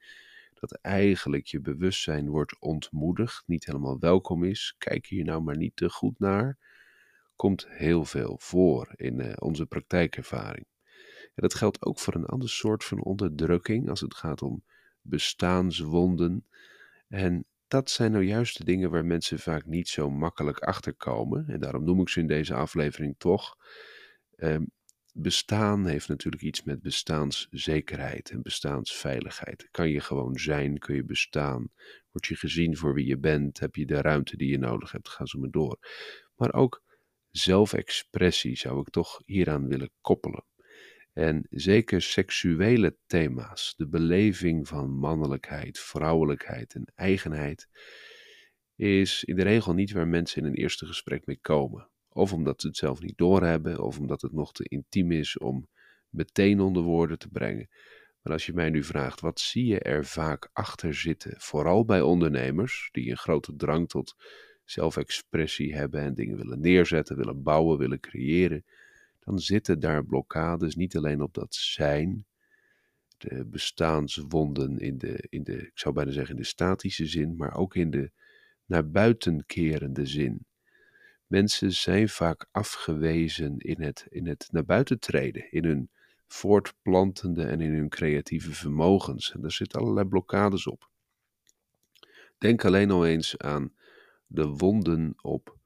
dat 0.53 0.71
eigenlijk 0.81 1.45
je 1.45 1.61
bewustzijn 1.61 2.29
wordt 2.29 2.59
ontmoedigd, 2.59 3.43
niet 3.45 3.65
helemaal 3.65 3.99
welkom 3.99 4.43
is. 4.43 4.75
Kijk 4.77 5.05
hier 5.05 5.23
nou 5.23 5.41
maar 5.41 5.57
niet 5.57 5.75
te 5.75 5.89
goed 5.89 6.19
naar 6.19 6.57
komt 7.35 7.65
heel 7.69 8.05
veel 8.05 8.37
voor 8.39 8.93
in 8.95 9.19
uh, 9.19 9.33
onze 9.35 9.65
praktijkervaring. 9.65 10.65
En 11.23 11.41
dat 11.41 11.53
geldt 11.53 11.85
ook 11.85 11.99
voor 11.99 12.15
een 12.15 12.25
ander 12.25 12.49
soort 12.49 12.83
van 12.83 13.03
onderdrukking 13.03 13.89
als 13.89 13.99
het 13.99 14.15
gaat 14.15 14.41
om 14.41 14.63
bestaanswonden. 15.01 16.47
En 17.07 17.45
dat 17.67 17.89
zijn 17.89 18.11
nou 18.11 18.23
juist 18.23 18.57
de 18.57 18.63
dingen 18.63 18.89
waar 18.89 19.05
mensen 19.05 19.39
vaak 19.39 19.65
niet 19.65 19.87
zo 19.87 20.09
makkelijk 20.09 20.59
achter 20.59 20.95
komen. 20.95 21.47
En 21.47 21.59
daarom 21.59 21.83
noem 21.83 22.01
ik 22.01 22.09
ze 22.09 22.19
in 22.19 22.27
deze 22.27 22.53
aflevering 22.53 23.15
toch. 23.17 23.55
Um, 24.35 24.71
bestaan 25.13 25.85
heeft 25.85 26.07
natuurlijk 26.07 26.43
iets 26.43 26.63
met 26.63 26.81
bestaanszekerheid 26.81 28.29
en 28.29 28.41
bestaansveiligheid. 28.41 29.67
Kan 29.71 29.89
je 29.89 29.99
gewoon 29.99 30.35
zijn, 30.35 30.77
kun 30.77 30.95
je 30.95 31.03
bestaan, 31.03 31.71
word 32.11 32.25
je 32.25 32.35
gezien 32.35 32.77
voor 32.77 32.93
wie 32.93 33.05
je 33.05 33.17
bent, 33.17 33.59
heb 33.59 33.75
je 33.75 33.85
de 33.85 34.01
ruimte 34.01 34.37
die 34.37 34.49
je 34.49 34.57
nodig 34.57 34.91
hebt, 34.91 35.09
ga 35.09 35.25
zo 35.25 35.39
maar 35.39 35.51
door. 35.51 35.77
Maar 36.35 36.53
ook 36.53 36.82
zelfexpressie 37.37 38.57
zou 38.57 38.79
ik 38.79 38.89
toch 38.89 39.21
hieraan 39.25 39.67
willen 39.67 39.91
koppelen. 40.01 40.45
En 41.13 41.47
zeker 41.49 42.01
seksuele 42.01 42.97
thema's, 43.05 43.73
de 43.77 43.87
beleving 43.87 44.67
van 44.67 44.89
mannelijkheid, 44.91 45.79
vrouwelijkheid 45.79 46.73
en 46.73 46.91
eigenheid, 46.95 47.67
is 48.75 49.23
in 49.23 49.35
de 49.35 49.43
regel 49.43 49.73
niet 49.73 49.91
waar 49.91 50.07
mensen 50.07 50.41
in 50.41 50.47
een 50.47 50.55
eerste 50.55 50.85
gesprek 50.85 51.25
mee 51.25 51.39
komen. 51.41 51.89
Of 52.09 52.33
omdat 52.33 52.61
ze 52.61 52.67
het 52.67 52.77
zelf 52.77 53.01
niet 53.01 53.17
doorhebben, 53.17 53.79
of 53.79 53.99
omdat 53.99 54.21
het 54.21 54.31
nog 54.31 54.53
te 54.53 54.63
intiem 54.63 55.11
is 55.11 55.37
om 55.37 55.67
meteen 56.09 56.59
onder 56.59 56.83
woorden 56.83 57.19
te 57.19 57.29
brengen. 57.29 57.69
Maar 58.21 58.33
als 58.33 58.45
je 58.45 58.53
mij 58.53 58.69
nu 58.69 58.83
vraagt, 58.83 59.19
wat 59.19 59.39
zie 59.39 59.65
je 59.65 59.79
er 59.79 60.05
vaak 60.05 60.49
achter 60.53 60.93
zitten, 60.93 61.35
vooral 61.37 61.85
bij 61.85 62.01
ondernemers 62.01 62.89
die 62.91 63.09
een 63.09 63.17
grote 63.17 63.55
drang 63.55 63.89
tot 63.89 64.15
zelfexpressie 64.73 65.75
hebben 65.75 66.01
en 66.01 66.13
dingen 66.13 66.37
willen 66.37 66.59
neerzetten, 66.59 67.17
willen 67.17 67.43
bouwen, 67.43 67.77
willen 67.77 67.99
creëren, 67.99 68.65
dan 69.19 69.39
zitten 69.39 69.79
daar 69.79 70.05
blokkades 70.05 70.75
niet 70.75 70.97
alleen 70.97 71.21
op 71.21 71.33
dat 71.33 71.55
zijn, 71.55 72.25
de 73.17 73.45
bestaanswonden 73.45 74.77
in 74.79 74.97
de, 74.97 75.25
in 75.29 75.43
de, 75.43 75.57
ik 75.57 75.71
zou 75.79 75.93
bijna 75.93 76.11
zeggen 76.11 76.35
in 76.35 76.41
de 76.41 76.47
statische 76.47 77.05
zin, 77.05 77.35
maar 77.35 77.55
ook 77.55 77.75
in 77.75 77.89
de 77.89 78.11
naar 78.65 78.89
buiten 78.89 79.45
kerende 79.45 80.05
zin. 80.05 80.45
Mensen 81.27 81.71
zijn 81.71 82.09
vaak 82.09 82.47
afgewezen 82.51 83.57
in 83.57 83.81
het, 83.81 84.05
in 84.09 84.27
het 84.27 84.47
naar 84.51 84.65
buiten 84.65 84.99
treden, 84.99 85.51
in 85.51 85.65
hun 85.65 85.89
voortplantende 86.27 87.43
en 87.43 87.61
in 87.61 87.73
hun 87.73 87.89
creatieve 87.89 88.53
vermogens. 88.53 89.33
En 89.33 89.41
daar 89.41 89.51
zitten 89.51 89.79
allerlei 89.79 90.07
blokkades 90.07 90.67
op. 90.67 90.89
Denk 92.37 92.65
alleen 92.65 92.91
al 92.91 93.05
eens 93.05 93.37
aan 93.37 93.73
de 94.33 94.47
wonden 94.47 95.13
op 95.21 95.57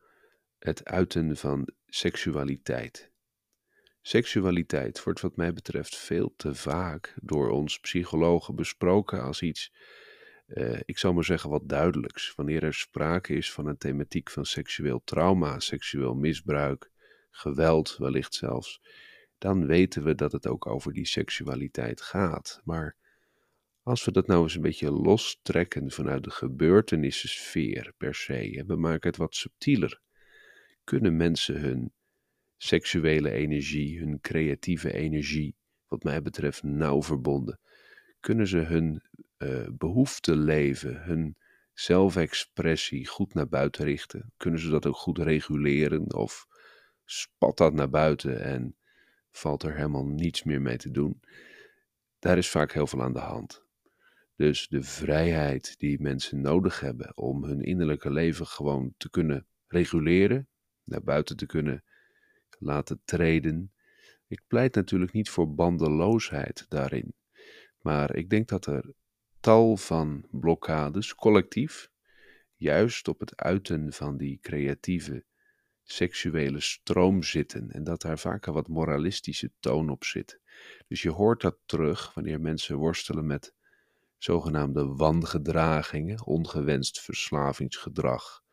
het 0.59 0.85
uiten 0.85 1.37
van 1.37 1.69
seksualiteit. 1.85 3.11
Seksualiteit 4.01 5.03
wordt 5.03 5.21
wat 5.21 5.35
mij 5.35 5.53
betreft 5.53 5.95
veel 5.95 6.33
te 6.35 6.55
vaak 6.55 7.15
door 7.21 7.49
ons 7.49 7.79
psychologen 7.79 8.55
besproken 8.55 9.21
als 9.21 9.41
iets, 9.41 9.73
eh, 10.45 10.79
ik 10.85 10.97
zou 10.97 11.13
maar 11.13 11.23
zeggen, 11.23 11.49
wat 11.49 11.69
duidelijks. 11.69 12.35
Wanneer 12.35 12.63
er 12.63 12.73
sprake 12.73 13.33
is 13.33 13.51
van 13.51 13.65
een 13.65 13.77
thematiek 13.77 14.29
van 14.29 14.45
seksueel 14.45 15.01
trauma, 15.03 15.59
seksueel 15.59 16.15
misbruik, 16.15 16.91
geweld 17.29 17.97
wellicht 17.97 18.33
zelfs, 18.33 18.81
dan 19.37 19.65
weten 19.65 20.03
we 20.03 20.15
dat 20.15 20.31
het 20.31 20.47
ook 20.47 20.65
over 20.65 20.93
die 20.93 21.07
seksualiteit 21.07 22.01
gaat. 22.01 22.61
Maar 22.63 22.95
als 23.87 24.05
we 24.05 24.11
dat 24.11 24.27
nou 24.27 24.43
eens 24.43 24.55
een 24.55 24.61
beetje 24.61 24.91
lostrekken 24.91 25.91
vanuit 25.91 26.23
de 26.23 26.31
gebeurtenissfeer 26.31 27.93
per 27.97 28.15
se 28.15 28.57
en 28.57 28.67
we 28.67 28.75
maken 28.75 29.09
het 29.09 29.17
wat 29.17 29.35
subtieler, 29.35 30.01
kunnen 30.83 31.15
mensen 31.15 31.59
hun 31.59 31.93
seksuele 32.57 33.31
energie, 33.31 33.99
hun 33.99 34.19
creatieve 34.21 34.93
energie, 34.93 35.55
wat 35.87 36.03
mij 36.03 36.21
betreft 36.21 36.63
nauw 36.63 37.03
verbonden, 37.03 37.59
kunnen 38.19 38.47
ze 38.47 38.57
hun 38.57 39.01
uh, 39.37 39.67
behoefte 39.71 40.35
leven, 40.35 41.03
hun 41.03 41.37
zelfexpressie 41.73 43.07
goed 43.07 43.33
naar 43.33 43.47
buiten 43.47 43.85
richten? 43.85 44.31
Kunnen 44.37 44.59
ze 44.59 44.69
dat 44.69 44.85
ook 44.85 44.97
goed 44.97 45.17
reguleren 45.17 46.13
of 46.13 46.47
spat 47.05 47.57
dat 47.57 47.73
naar 47.73 47.89
buiten 47.89 48.41
en 48.41 48.75
valt 49.31 49.63
er 49.63 49.75
helemaal 49.75 50.05
niets 50.05 50.43
meer 50.43 50.61
mee 50.61 50.77
te 50.77 50.91
doen? 50.91 51.21
Daar 52.19 52.37
is 52.37 52.49
vaak 52.49 52.71
heel 52.71 52.87
veel 52.87 53.01
aan 53.01 53.13
de 53.13 53.19
hand. 53.19 53.65
Dus 54.37 54.67
de 54.67 54.83
vrijheid 54.83 55.79
die 55.79 56.01
mensen 56.01 56.41
nodig 56.41 56.79
hebben 56.79 57.17
om 57.17 57.43
hun 57.43 57.61
innerlijke 57.61 58.11
leven 58.11 58.47
gewoon 58.47 58.93
te 58.97 59.09
kunnen 59.09 59.47
reguleren, 59.67 60.47
naar 60.83 61.03
buiten 61.03 61.37
te 61.37 61.45
kunnen 61.45 61.83
laten 62.59 63.01
treden. 63.05 63.73
Ik 64.27 64.41
pleit 64.47 64.75
natuurlijk 64.75 65.11
niet 65.11 65.29
voor 65.29 65.53
bandeloosheid 65.53 66.65
daarin, 66.69 67.13
maar 67.81 68.15
ik 68.15 68.29
denk 68.29 68.47
dat 68.47 68.65
er 68.65 68.93
tal 69.39 69.77
van 69.77 70.27
blokkades 70.31 71.15
collectief, 71.15 71.89
juist 72.55 73.07
op 73.07 73.19
het 73.19 73.35
uiten 73.35 73.93
van 73.93 74.17
die 74.17 74.39
creatieve 74.41 75.25
seksuele 75.83 76.59
stroom 76.59 77.23
zitten 77.23 77.71
en 77.71 77.83
dat 77.83 78.01
daar 78.01 78.19
vaak 78.19 78.45
een 78.45 78.53
wat 78.53 78.67
moralistische 78.67 79.51
toon 79.59 79.89
op 79.89 80.03
zit. 80.03 80.39
Dus 80.87 81.01
je 81.01 81.09
hoort 81.09 81.41
dat 81.41 81.57
terug 81.65 82.13
wanneer 82.13 82.41
mensen 82.41 82.77
worstelen 82.77 83.25
met 83.25 83.55
zogenaamde 84.17 84.85
wangedragingen, 84.85 86.25
ongewenst 86.25 87.01
verslavingsgedrag, 87.01 88.43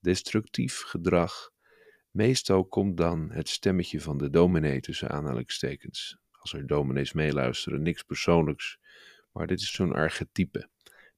destructief 0.00 0.82
gedrag. 0.82 1.50
Meestal 2.10 2.64
komt 2.64 2.96
dan 2.96 3.30
het 3.30 3.48
stemmetje 3.48 4.00
van 4.00 4.18
de 4.18 4.30
dominee 4.30 4.80
tussen 4.80 5.10
aanhalingstekens. 5.10 6.18
Als 6.30 6.52
er 6.52 6.66
dominees 6.66 7.12
meeluisteren, 7.12 7.82
niks 7.82 8.02
persoonlijks, 8.02 8.78
maar 9.32 9.46
dit 9.46 9.60
is 9.60 9.72
zo'n 9.72 9.92
archetype, 9.92 10.68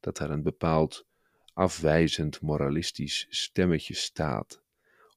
dat 0.01 0.19
er 0.19 0.31
een 0.31 0.43
bepaald 0.43 1.07
afwijzend 1.53 2.41
moralistisch 2.41 3.27
stemmetje 3.29 3.95
staat. 3.95 4.63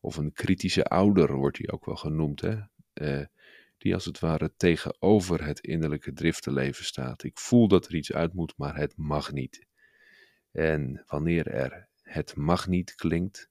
Of 0.01 0.17
een 0.17 0.33
kritische 0.33 0.83
ouder 0.83 1.33
wordt 1.35 1.57
hij 1.57 1.71
ook 1.71 1.85
wel 1.85 1.95
genoemd, 1.95 2.41
hè? 2.41 2.57
Uh, 2.93 3.25
die 3.83 3.93
als 3.93 4.05
het 4.05 4.19
ware 4.19 4.53
tegenover 4.57 5.45
het 5.45 5.59
innerlijke 5.59 6.13
driftenleven 6.13 6.85
staat. 6.85 7.23
Ik 7.23 7.37
voel 7.37 7.67
dat 7.67 7.85
er 7.85 7.95
iets 7.95 8.13
uit 8.13 8.33
moet, 8.33 8.53
maar 8.57 8.75
het 8.75 8.97
mag 8.97 9.31
niet. 9.31 9.65
En 10.51 11.03
wanneer 11.07 11.47
er 11.47 11.87
het 12.01 12.35
mag 12.35 12.67
niet 12.67 12.95
klinkt, 12.95 13.49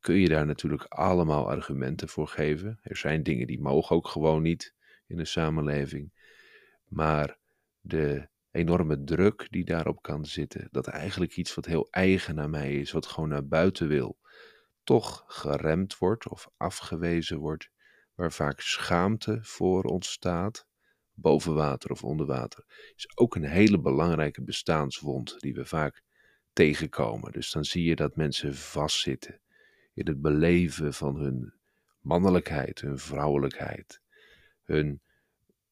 kun 0.00 0.14
je 0.14 0.28
daar 0.28 0.46
natuurlijk 0.46 0.84
allemaal 0.84 1.50
argumenten 1.50 2.08
voor 2.08 2.28
geven. 2.28 2.78
Er 2.82 2.96
zijn 2.96 3.22
dingen 3.22 3.46
die 3.46 3.60
mogen 3.60 3.96
ook 3.96 4.08
gewoon 4.08 4.42
niet 4.42 4.74
in 5.06 5.18
een 5.18 5.26
samenleving. 5.26 6.12
Maar 6.84 7.38
de 7.80 8.28
enorme 8.50 9.04
druk 9.04 9.46
die 9.50 9.64
daarop 9.64 10.02
kan 10.02 10.24
zitten, 10.24 10.68
dat 10.70 10.86
eigenlijk 10.86 11.36
iets 11.36 11.54
wat 11.54 11.66
heel 11.66 11.88
eigen 11.90 12.40
aan 12.40 12.50
mij 12.50 12.74
is, 12.74 12.92
wat 12.92 13.06
gewoon 13.06 13.28
naar 13.28 13.46
buiten 13.46 13.88
wil, 13.88 14.18
toch 14.84 15.24
geremd 15.26 15.98
wordt 15.98 16.28
of 16.28 16.50
afgewezen 16.56 17.38
wordt, 17.38 17.70
waar 18.16 18.32
vaak 18.32 18.60
schaamte 18.60 19.38
voor 19.42 19.84
ontstaat, 19.84 20.66
boven 21.14 21.54
water 21.54 21.90
of 21.90 22.04
onder 22.04 22.26
water, 22.26 22.64
is 22.96 23.16
ook 23.16 23.34
een 23.34 23.44
hele 23.44 23.80
belangrijke 23.80 24.42
bestaanswond 24.42 25.40
die 25.40 25.54
we 25.54 25.64
vaak 25.64 26.02
tegenkomen. 26.52 27.32
Dus 27.32 27.50
dan 27.50 27.64
zie 27.64 27.84
je 27.84 27.96
dat 27.96 28.16
mensen 28.16 28.54
vastzitten 28.54 29.40
in 29.94 30.06
het 30.06 30.20
beleven 30.20 30.94
van 30.94 31.16
hun 31.16 31.54
mannelijkheid, 32.00 32.80
hun 32.80 32.98
vrouwelijkheid, 32.98 34.00
hun 34.62 35.00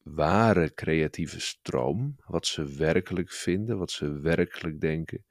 ware 0.03 0.73
creatieve 0.73 1.39
stroom, 1.39 2.15
wat 2.25 2.45
ze 2.45 2.75
werkelijk 2.75 3.31
vinden, 3.31 3.77
wat 3.77 3.91
ze 3.91 4.19
werkelijk 4.19 4.79
denken, 4.79 5.25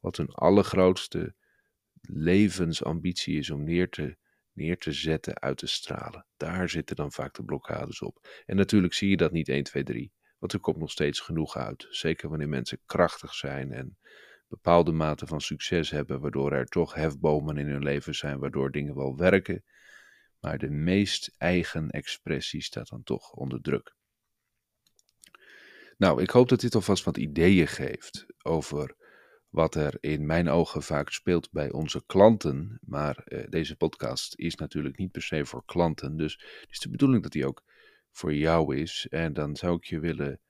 wat 0.00 0.16
hun 0.16 0.30
allergrootste 0.30 1.34
levensambitie 2.00 3.38
is 3.38 3.50
om 3.50 3.64
neer 3.64 3.88
te 3.88 4.16
neer 4.60 4.78
te 4.78 4.92
zetten, 4.92 5.40
uit 5.40 5.58
te 5.58 5.66
stralen. 5.66 6.26
Daar 6.36 6.68
zitten 6.68 6.96
dan 6.96 7.12
vaak 7.12 7.34
de 7.34 7.44
blokkades 7.44 8.00
op. 8.00 8.42
En 8.46 8.56
natuurlijk 8.56 8.94
zie 8.94 9.10
je 9.10 9.16
dat 9.16 9.32
niet 9.32 9.48
1, 9.48 9.62
2, 9.62 9.82
3, 9.82 10.12
want 10.38 10.52
er 10.52 10.60
komt 10.60 10.78
nog 10.78 10.90
steeds 10.90 11.20
genoeg 11.20 11.56
uit. 11.56 11.86
Zeker 11.90 12.28
wanneer 12.28 12.48
mensen 12.48 12.80
krachtig 12.86 13.34
zijn 13.34 13.72
en 13.72 13.98
bepaalde 14.48 14.92
mate 14.92 15.26
van 15.26 15.40
succes 15.40 15.90
hebben, 15.90 16.20
waardoor 16.20 16.52
er 16.52 16.66
toch 16.66 16.94
hefbomen 16.94 17.56
in 17.56 17.66
hun 17.66 17.82
leven 17.82 18.14
zijn, 18.14 18.38
waardoor 18.38 18.70
dingen 18.70 18.94
wel 18.94 19.16
werken. 19.16 19.64
Maar 20.40 20.58
de 20.58 20.70
meest 20.70 21.34
eigen 21.38 21.90
expressie 21.90 22.62
staat 22.62 22.88
dan 22.88 23.02
toch 23.02 23.32
onder 23.32 23.60
druk. 23.60 23.94
Nou, 25.96 26.22
ik 26.22 26.30
hoop 26.30 26.48
dat 26.48 26.60
dit 26.60 26.74
alvast 26.74 27.04
wat 27.04 27.16
ideeën 27.16 27.68
geeft 27.68 28.26
over 28.42 28.96
wat 29.50 29.74
er 29.74 29.96
in 30.00 30.26
mijn 30.26 30.48
ogen 30.48 30.82
vaak 30.82 31.10
speelt 31.10 31.50
bij 31.50 31.72
onze 31.72 32.02
klanten. 32.06 32.78
Maar 32.80 33.24
uh, 33.24 33.44
deze 33.48 33.76
podcast 33.76 34.34
is 34.38 34.54
natuurlijk 34.54 34.96
niet 34.96 35.12
per 35.12 35.22
se 35.22 35.44
voor 35.44 35.64
klanten. 35.64 36.16
Dus 36.16 36.32
het 36.60 36.70
is 36.70 36.78
de 36.78 36.90
bedoeling 36.90 37.22
dat 37.22 37.32
die 37.32 37.46
ook 37.46 37.62
voor 38.10 38.34
jou 38.34 38.76
is. 38.76 39.06
En 39.10 39.32
dan 39.32 39.56
zou 39.56 39.76
ik 39.76 39.84
je 39.84 40.00
willen 40.00 40.40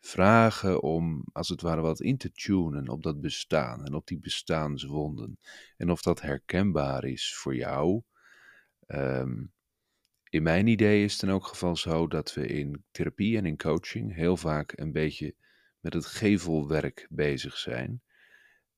vragen 0.00 0.82
om 0.82 1.24
als 1.32 1.48
het 1.48 1.60
ware 1.60 1.80
wat 1.80 2.00
in 2.00 2.16
te 2.16 2.32
tunen 2.32 2.88
op 2.88 3.02
dat 3.02 3.20
bestaan 3.20 3.84
en 3.84 3.94
op 3.94 4.06
die 4.06 4.18
bestaanswonden. 4.18 5.38
En 5.76 5.90
of 5.90 6.02
dat 6.02 6.20
herkenbaar 6.20 7.04
is 7.04 7.34
voor 7.34 7.56
jou. 7.56 8.02
Um, 8.86 9.52
in 10.28 10.42
mijn 10.42 10.66
idee 10.66 11.04
is 11.04 11.12
het 11.12 11.22
in 11.22 11.28
elk 11.28 11.46
geval 11.46 11.76
zo 11.76 12.06
dat 12.06 12.34
we 12.34 12.46
in 12.46 12.84
therapie 12.90 13.36
en 13.36 13.46
in 13.46 13.56
coaching 13.56 14.14
heel 14.14 14.36
vaak 14.36 14.72
een 14.78 14.92
beetje 14.92 15.34
met 15.80 15.94
het 15.94 16.06
gevelwerk 16.06 17.06
bezig 17.10 17.56
zijn. 17.56 18.02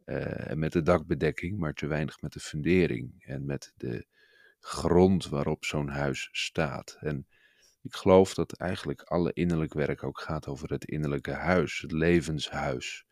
Uh, 0.06 0.52
met 0.52 0.72
de 0.72 0.82
dakbedekking, 0.82 1.58
maar 1.58 1.74
te 1.74 1.86
weinig 1.86 2.20
met 2.20 2.32
de 2.32 2.40
fundering 2.40 3.24
en 3.24 3.44
met 3.44 3.72
de 3.76 4.06
grond 4.60 5.28
waarop 5.28 5.64
zo'n 5.64 5.88
huis 5.88 6.28
staat. 6.32 6.96
En 7.00 7.26
ik 7.82 7.94
geloof 7.94 8.34
dat 8.34 8.52
eigenlijk 8.52 9.02
alle 9.02 9.32
innerlijk 9.32 9.74
werk 9.74 10.02
ook 10.02 10.20
gaat 10.20 10.46
over 10.46 10.70
het 10.70 10.84
innerlijke 10.84 11.32
huis, 11.32 11.80
het 11.80 11.92
levenshuis. 11.92 13.04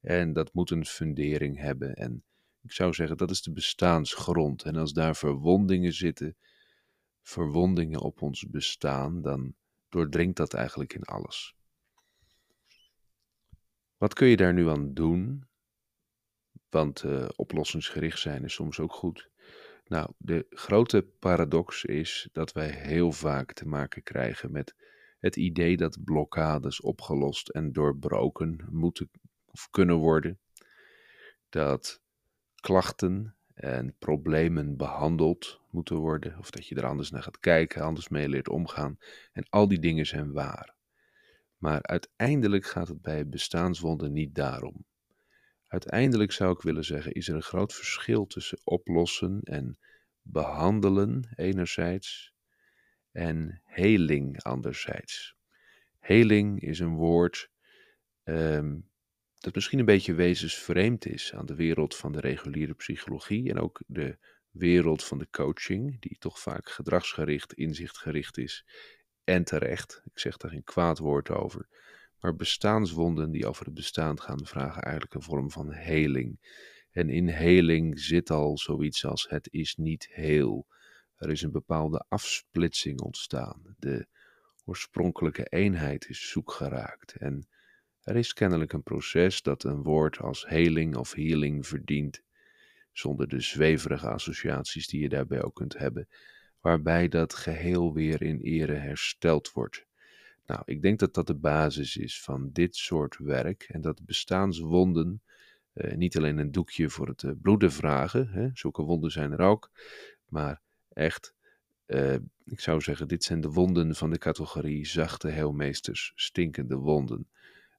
En 0.00 0.32
dat 0.32 0.54
moet 0.54 0.70
een 0.70 0.86
fundering 0.86 1.58
hebben. 1.58 1.94
En 1.94 2.24
ik 2.62 2.72
zou 2.72 2.92
zeggen, 2.92 3.16
dat 3.16 3.30
is 3.30 3.42
de 3.42 3.52
bestaansgrond. 3.52 4.62
En 4.62 4.76
als 4.76 4.92
daar 4.92 5.16
verwondingen 5.16 5.92
zitten, 5.92 6.36
verwondingen 7.22 8.00
op 8.00 8.22
ons 8.22 8.46
bestaan, 8.48 9.22
dan 9.22 9.54
doordringt 9.88 10.36
dat 10.36 10.54
eigenlijk 10.54 10.94
in 10.94 11.04
alles. 11.04 11.54
Wat 13.96 14.14
kun 14.14 14.28
je 14.28 14.36
daar 14.36 14.54
nu 14.54 14.68
aan 14.68 14.94
doen? 14.94 15.45
Want 16.70 17.02
uh, 17.02 17.28
oplossingsgericht 17.36 18.18
zijn 18.18 18.44
is 18.44 18.54
soms 18.54 18.80
ook 18.80 18.92
goed. 18.92 19.30
Nou, 19.86 20.10
de 20.18 20.46
grote 20.50 21.06
paradox 21.18 21.84
is 21.84 22.28
dat 22.32 22.52
wij 22.52 22.70
heel 22.70 23.12
vaak 23.12 23.52
te 23.52 23.68
maken 23.68 24.02
krijgen 24.02 24.52
met 24.52 24.74
het 25.18 25.36
idee 25.36 25.76
dat 25.76 26.04
blokkades 26.04 26.80
opgelost 26.80 27.48
en 27.48 27.72
doorbroken 27.72 28.66
moeten 28.70 29.10
of 29.46 29.70
kunnen 29.70 29.96
worden. 29.96 30.38
Dat 31.48 32.00
klachten 32.54 33.34
en 33.54 33.94
problemen 33.98 34.76
behandeld 34.76 35.60
moeten 35.70 35.96
worden, 35.96 36.38
of 36.38 36.50
dat 36.50 36.66
je 36.66 36.74
er 36.74 36.86
anders 36.86 37.10
naar 37.10 37.22
gaat 37.22 37.40
kijken, 37.40 37.82
anders 37.82 38.08
mee 38.08 38.28
leert 38.28 38.48
omgaan. 38.48 38.98
En 39.32 39.46
al 39.48 39.68
die 39.68 39.78
dingen 39.78 40.06
zijn 40.06 40.32
waar. 40.32 40.74
Maar 41.58 41.82
uiteindelijk 41.82 42.66
gaat 42.66 42.88
het 42.88 43.02
bij 43.02 43.28
bestaanswonden 43.28 44.12
niet 44.12 44.34
daarom. 44.34 44.84
Uiteindelijk 45.76 46.32
zou 46.32 46.52
ik 46.52 46.62
willen 46.62 46.84
zeggen, 46.84 47.12
is 47.12 47.28
er 47.28 47.34
een 47.34 47.42
groot 47.42 47.74
verschil 47.74 48.26
tussen 48.26 48.58
oplossen 48.64 49.40
en 49.42 49.78
behandelen 50.22 51.32
enerzijds 51.34 52.34
en 53.12 53.60
heling 53.64 54.42
anderzijds. 54.42 55.36
Heling 55.98 56.60
is 56.60 56.78
een 56.78 56.94
woord 56.94 57.50
um, 58.24 58.90
dat 59.34 59.54
misschien 59.54 59.78
een 59.78 59.84
beetje 59.84 60.14
wezensvreemd 60.14 61.06
is 61.06 61.34
aan 61.34 61.46
de 61.46 61.54
wereld 61.54 61.96
van 61.96 62.12
de 62.12 62.20
reguliere 62.20 62.74
psychologie 62.74 63.50
en 63.50 63.58
ook 63.58 63.80
de 63.86 64.18
wereld 64.50 65.04
van 65.04 65.18
de 65.18 65.28
coaching, 65.30 66.00
die 66.00 66.18
toch 66.18 66.40
vaak 66.40 66.70
gedragsgericht, 66.70 67.52
inzichtgericht 67.52 68.38
is. 68.38 68.64
En 69.24 69.44
terecht, 69.44 70.02
ik 70.04 70.18
zeg 70.18 70.36
daar 70.36 70.50
geen 70.50 70.64
kwaad 70.64 70.98
woord 70.98 71.30
over. 71.30 71.66
Maar 72.26 72.36
bestaanswonden 72.36 73.30
die 73.30 73.46
over 73.46 73.64
het 73.64 73.74
bestaan 73.74 74.20
gaan, 74.20 74.46
vragen 74.46 74.82
eigenlijk 74.82 75.14
een 75.14 75.22
vorm 75.22 75.50
van 75.50 75.72
heling. 75.72 76.38
En 76.90 77.08
in 77.08 77.28
heling 77.28 78.00
zit 78.00 78.30
al 78.30 78.58
zoiets 78.58 79.04
als 79.04 79.28
het 79.28 79.48
is 79.52 79.76
niet 79.76 80.08
heel. 80.10 80.66
Er 81.16 81.30
is 81.30 81.42
een 81.42 81.52
bepaalde 81.52 82.04
afsplitsing 82.08 83.00
ontstaan. 83.00 83.74
De 83.78 84.06
oorspronkelijke 84.64 85.44
eenheid 85.44 86.08
is 86.08 86.30
zoek 86.30 86.52
geraakt. 86.52 87.14
En 87.16 87.48
er 88.02 88.16
is 88.16 88.32
kennelijk 88.32 88.72
een 88.72 88.82
proces 88.82 89.42
dat 89.42 89.64
een 89.64 89.82
woord 89.82 90.18
als 90.18 90.46
heling 90.46 90.96
of 90.96 91.12
healing 91.12 91.66
verdient, 91.66 92.22
zonder 92.92 93.28
de 93.28 93.40
zweverige 93.40 94.08
associaties 94.08 94.86
die 94.86 95.00
je 95.00 95.08
daarbij 95.08 95.42
ook 95.42 95.54
kunt 95.54 95.78
hebben, 95.78 96.08
waarbij 96.60 97.08
dat 97.08 97.34
geheel 97.34 97.92
weer 97.92 98.22
in 98.22 98.40
ere 98.40 98.74
hersteld 98.74 99.52
wordt. 99.52 99.85
Nou, 100.46 100.62
ik 100.64 100.82
denk 100.82 100.98
dat 100.98 101.14
dat 101.14 101.26
de 101.26 101.34
basis 101.34 101.96
is 101.96 102.22
van 102.22 102.50
dit 102.52 102.76
soort 102.76 103.18
werk 103.18 103.62
en 103.62 103.80
dat 103.80 104.04
bestaanswonden 104.04 105.22
uh, 105.74 105.94
niet 105.96 106.16
alleen 106.16 106.38
een 106.38 106.52
doekje 106.52 106.90
voor 106.90 107.08
het 107.08 107.22
uh, 107.22 107.32
bloeden 107.42 107.72
vragen, 107.72 108.28
hè, 108.28 108.48
zulke 108.52 108.82
wonden 108.82 109.10
zijn 109.10 109.32
er 109.32 109.40
ook, 109.40 109.70
maar 110.28 110.60
echt, 110.88 111.34
uh, 111.86 112.14
ik 112.44 112.60
zou 112.60 112.80
zeggen, 112.80 113.08
dit 113.08 113.24
zijn 113.24 113.40
de 113.40 113.50
wonden 113.50 113.94
van 113.94 114.10
de 114.10 114.18
categorie 114.18 114.86
zachte 114.86 115.28
heelmeesters, 115.28 116.12
stinkende 116.14 116.76
wonden. 116.76 117.28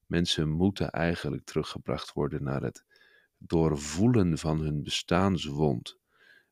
Mensen 0.05 0.49
moeten 0.49 0.89
eigenlijk 0.89 1.45
teruggebracht 1.45 2.13
worden 2.13 2.43
naar 2.43 2.61
het 2.61 2.85
doorvoelen 3.37 4.37
van 4.37 4.59
hun 4.59 4.83
bestaanswond. 4.83 5.97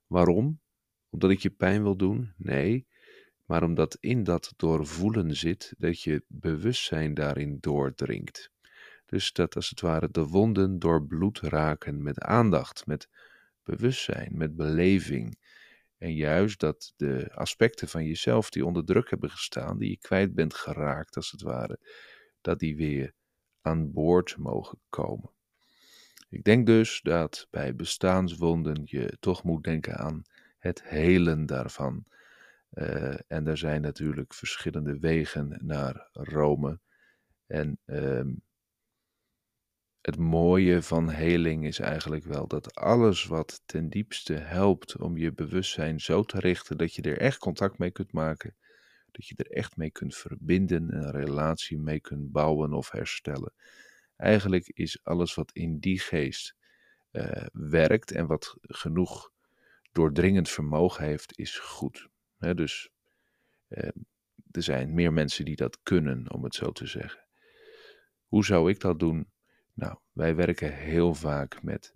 Waarom? 0.07 0.59
Omdat 1.09 1.31
ik 1.31 1.39
je 1.39 1.49
pijn 1.49 1.83
wil 1.83 1.95
doen? 1.95 2.33
Nee, 2.37 2.87
maar 3.45 3.63
omdat 3.63 3.97
in 3.99 4.23
dat 4.23 4.53
doorvoelen 4.55 5.35
zit 5.35 5.73
dat 5.77 6.01
je 6.01 6.23
bewustzijn 6.27 7.13
daarin 7.13 7.57
doordringt. 7.59 8.51
Dus 9.05 9.33
dat 9.33 9.55
als 9.55 9.69
het 9.69 9.81
ware 9.81 10.09
de 10.11 10.27
wonden 10.27 10.79
door 10.79 11.05
bloed 11.05 11.39
raken 11.39 12.03
met 12.03 12.19
aandacht, 12.19 12.85
met 12.85 13.09
bewustzijn, 13.63 14.37
met 14.37 14.55
beleving. 14.55 15.37
En 15.97 16.13
juist 16.13 16.59
dat 16.59 16.93
de 16.95 17.31
aspecten 17.33 17.87
van 17.87 18.05
jezelf 18.05 18.49
die 18.49 18.65
onder 18.65 18.85
druk 18.85 19.09
hebben 19.09 19.29
gestaan, 19.29 19.77
die 19.77 19.89
je 19.89 19.97
kwijt 19.97 20.33
bent 20.33 20.53
geraakt 20.53 21.15
als 21.15 21.31
het 21.31 21.41
ware, 21.41 21.79
dat 22.41 22.59
die 22.59 22.75
weer 22.75 23.13
aan 23.61 23.91
boord 23.91 24.37
mogen 24.37 24.79
komen. 24.89 25.29
Ik 26.29 26.43
denk 26.43 26.65
dus 26.65 26.99
dat 27.01 27.47
bij 27.49 27.75
bestaanswonden 27.75 28.81
je 28.85 29.17
toch 29.19 29.43
moet 29.43 29.63
denken 29.63 29.97
aan 29.97 30.23
het 30.57 30.83
helen 30.83 31.45
daarvan. 31.45 32.05
Uh, 32.75 33.15
en 33.27 33.47
er 33.47 33.57
zijn 33.57 33.81
natuurlijk 33.81 34.33
verschillende 34.33 34.99
wegen 34.99 35.59
naar 35.63 36.09
Rome. 36.11 36.79
En 37.47 37.79
uh, 37.85 38.25
het 40.01 40.17
mooie 40.17 40.81
van 40.81 41.09
heling 41.09 41.65
is 41.65 41.79
eigenlijk 41.79 42.23
wel 42.23 42.47
dat 42.47 42.75
alles 42.75 43.25
wat 43.25 43.61
ten 43.65 43.89
diepste 43.89 44.33
helpt 44.33 44.97
om 44.97 45.17
je 45.17 45.33
bewustzijn 45.33 45.99
zo 45.99 46.23
te 46.23 46.39
richten 46.39 46.77
dat 46.77 46.93
je 46.93 47.01
er 47.01 47.17
echt 47.17 47.37
contact 47.37 47.77
mee 47.77 47.91
kunt 47.91 48.11
maken, 48.11 48.55
dat 49.11 49.27
je 49.27 49.35
er 49.35 49.51
echt 49.51 49.77
mee 49.77 49.91
kunt 49.91 50.15
verbinden, 50.15 50.95
een 50.95 51.11
relatie 51.11 51.79
mee 51.79 51.99
kunt 51.99 52.31
bouwen 52.31 52.73
of 52.73 52.91
herstellen. 52.91 53.53
Eigenlijk 54.15 54.67
is 54.67 55.03
alles 55.03 55.33
wat 55.33 55.51
in 55.51 55.79
die 55.79 55.99
geest 55.99 56.55
uh, 57.11 57.45
werkt 57.51 58.11
en 58.11 58.27
wat 58.27 58.57
genoeg 58.61 59.31
doordringend 59.91 60.49
vermogen 60.49 61.05
heeft, 61.05 61.37
is 61.37 61.57
goed. 61.59 62.09
Dus 62.53 62.89
uh, 63.69 63.89
er 64.51 64.63
zijn 64.63 64.93
meer 64.93 65.13
mensen 65.13 65.45
die 65.45 65.55
dat 65.55 65.79
kunnen, 65.83 66.31
om 66.31 66.43
het 66.43 66.55
zo 66.55 66.71
te 66.71 66.85
zeggen. 66.85 67.25
Hoe 68.27 68.45
zou 68.45 68.69
ik 68.69 68.79
dat 68.79 68.99
doen? 68.99 69.31
Nou, 69.73 69.97
wij 70.11 70.35
werken 70.35 70.73
heel 70.73 71.13
vaak 71.13 71.63
met 71.63 71.93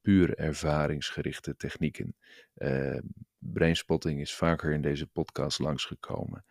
puur 0.00 0.38
ervaringsgerichte 0.38 1.56
technieken. 1.56 2.16
Uh, 2.54 2.98
brainspotting 3.38 4.20
is 4.20 4.34
vaker 4.34 4.72
in 4.72 4.82
deze 4.82 5.06
podcast 5.06 5.58
langsgekomen. 5.58 6.44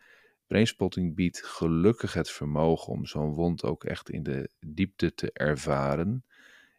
Brainspotting 0.46 1.14
biedt 1.14 1.44
gelukkig 1.44 2.12
het 2.12 2.30
vermogen 2.30 2.92
om 2.92 3.06
zo'n 3.06 3.34
wond 3.34 3.64
ook 3.64 3.84
echt 3.84 4.10
in 4.10 4.22
de 4.22 4.50
diepte 4.66 5.14
te 5.14 5.32
ervaren. 5.32 6.24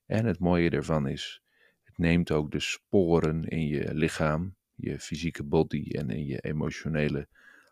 En 0.06 0.26
het 0.26 0.40
mooie 0.40 0.70
ervan 0.70 1.08
is, 1.08 1.42
het 1.84 1.98
neemt 1.98 2.32
ook 2.32 2.52
de 2.52 2.60
sporen 2.60 3.44
in 3.44 3.68
je 3.68 3.94
lichaam, 3.94 4.56
je 4.76 5.00
fysieke 5.00 5.44
body 5.44 5.90
en 5.92 6.10
in 6.10 6.26
je 6.26 6.40
emotionele 6.40 7.28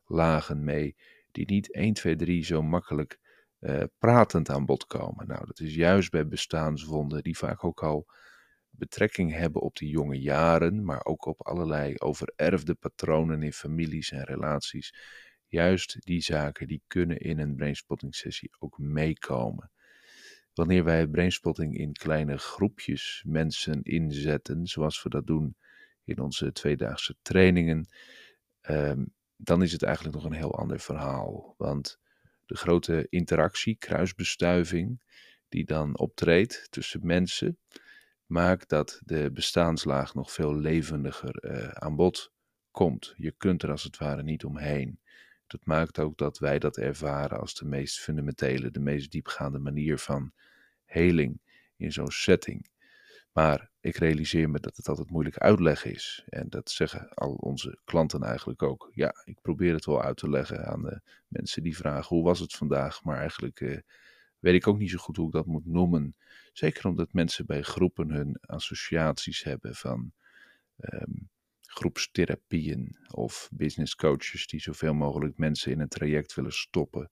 lagen 0.06 0.63
mee, 0.63 0.96
die 1.32 1.46
niet 1.46 1.72
1, 1.72 1.94
2, 1.94 2.16
3 2.16 2.46
zo 2.46 2.62
makkelijk 2.62 3.20
uh, 3.60 3.84
pratend 3.98 4.50
aan 4.50 4.66
bod 4.66 4.86
komen. 4.86 5.28
Nou, 5.28 5.46
dat 5.46 5.60
is 5.60 5.76
juist 5.76 6.12
bij 6.12 6.28
bestaanswonden 6.28 7.24
die 7.24 7.38
vaak 7.38 7.63
ook 7.63 7.84
al 7.84 8.08
betrekking 8.70 9.34
hebben 9.34 9.62
op 9.62 9.78
die 9.78 9.89
jonge 9.89 10.22
jaren, 10.22 10.86
maar 10.86 11.06
ook 11.06 11.26
op 11.26 11.46
allerlei 11.48 11.98
overerfde 11.98 12.74
patronen 12.74 13.44
in 13.44 13.54
families 13.54 14.12
en 14.12 14.24
relaties. 14.24 14.94
Juist 15.48 16.06
die 16.06 16.22
zaken 16.22 16.68
die 16.68 16.84
kunnen 16.88 17.18
in 17.18 17.39
een 17.39 17.56
brainspotting 17.56 18.16
sessie 18.16 18.52
ook 18.60 18.78
meekomen. 18.78 19.72
Wanneer 20.54 20.84
wij 20.84 21.08
brainspotting 21.08 21.78
in 21.78 21.94
kleine 21.94 22.38
groepjes 22.38 23.24
mensen 23.28 23.84
inzetten, 23.84 24.68
zoals 24.68 25.04
we 25.04 25.10
dat 25.10 25.28
doen 25.28 25.56
in 26.04 26.20
onze 26.20 26.52
tweedaagse 26.52 27.16
trainingen, 27.22 27.88
um, 28.70 29.13
dan 29.36 29.62
is 29.62 29.72
het 29.72 29.84
eigenlijk 29.84 30.16
nog 30.16 30.26
een 30.26 30.38
heel 30.38 30.58
ander 30.58 30.80
verhaal. 30.80 31.56
Want 31.58 32.00
de 32.46 32.56
grote 32.56 33.08
interactie, 33.10 33.76
kruisbestuiving, 33.76 35.02
die 35.50 35.66
dan 35.66 35.98
optreedt 35.98 36.68
tussen 36.70 37.06
mensen, 37.06 37.58
maakt 38.26 38.70
dat 38.70 39.02
de 39.06 39.32
bestaanslaag 39.32 40.13
nog 40.13 40.32
veel 40.32 40.56
levendiger 40.56 41.44
uh, 41.46 41.68
aan 41.68 41.96
bod 41.96 42.32
komt. 42.72 43.13
Je 43.18 43.32
kunt 43.32 43.63
er 43.63 43.72
als 43.72 43.84
het 43.84 43.98
ware 43.98 44.24
niet 44.24 44.46
omheen. 44.46 45.00
Dat 45.48 45.66
maakt 45.66 46.00
ook 46.00 46.18
dat 46.18 46.39
wij 46.39 46.60
dat 46.60 46.78
ervaren 46.78 47.39
als 47.39 47.56
de 47.56 47.66
meest 47.66 48.00
fundamentele, 48.00 48.72
de 48.72 48.80
meest 48.80 49.12
diepgaande 49.12 49.60
manier 49.60 49.98
van 49.98 50.32
heling 50.86 51.42
in 51.76 51.92
zo'n 51.92 52.12
setting. 52.12 52.70
Maar 53.34 53.72
ik 53.80 53.98
realiseer 53.98 54.50
me 54.50 54.60
dat 54.60 54.78
het 54.78 54.88
altijd 54.88 55.10
moeilijk 55.10 55.38
uitleggen 55.38 55.91
is. 55.91 56.24
En 56.30 56.50
dat 56.50 56.72
zeggen 56.72 57.10
al 57.10 57.34
onze 57.34 57.80
klanten 57.86 58.24
eigenlijk 58.24 58.63
ook. 58.63 58.91
Ja, 58.93 59.13
ik 59.26 59.41
probeer 59.41 59.74
het 59.74 59.86
wel 59.86 60.02
uit 60.02 60.17
te 60.17 60.30
leggen 60.30 60.65
aan 60.65 60.82
de 60.82 61.02
mensen 61.28 61.63
die 61.63 61.78
vragen 61.78 62.15
hoe 62.15 62.24
was 62.24 62.39
het 62.39 62.54
vandaag. 62.54 63.04
Maar 63.04 63.17
eigenlijk 63.17 63.60
uh, 63.60 63.78
weet 64.39 64.54
ik 64.54 64.67
ook 64.67 64.78
niet 64.78 64.89
zo 64.89 64.98
goed 64.98 65.15
hoe 65.15 65.28
ik 65.28 65.34
dat 65.34 65.46
moet 65.46 65.65
noemen. 65.65 66.15
Zeker 66.54 66.88
omdat 66.88 67.13
mensen 67.13 67.46
bij 67.46 67.62
groepen 67.62 68.10
hun 68.10 68.38
associaties 68.41 69.43
hebben 69.43 69.76
van 69.76 70.12
um, 70.78 71.30
groepstherapieën 71.62 72.98
of 73.08 73.50
business 73.52 73.96
coaches 73.96 74.48
die 74.48 74.62
zoveel 74.62 74.93
mogelijk 74.93 75.38
mensen 75.38 75.72
in 75.72 75.80
een 75.80 75.88
traject 75.88 76.34
willen 76.34 76.54
stoppen. 76.54 77.12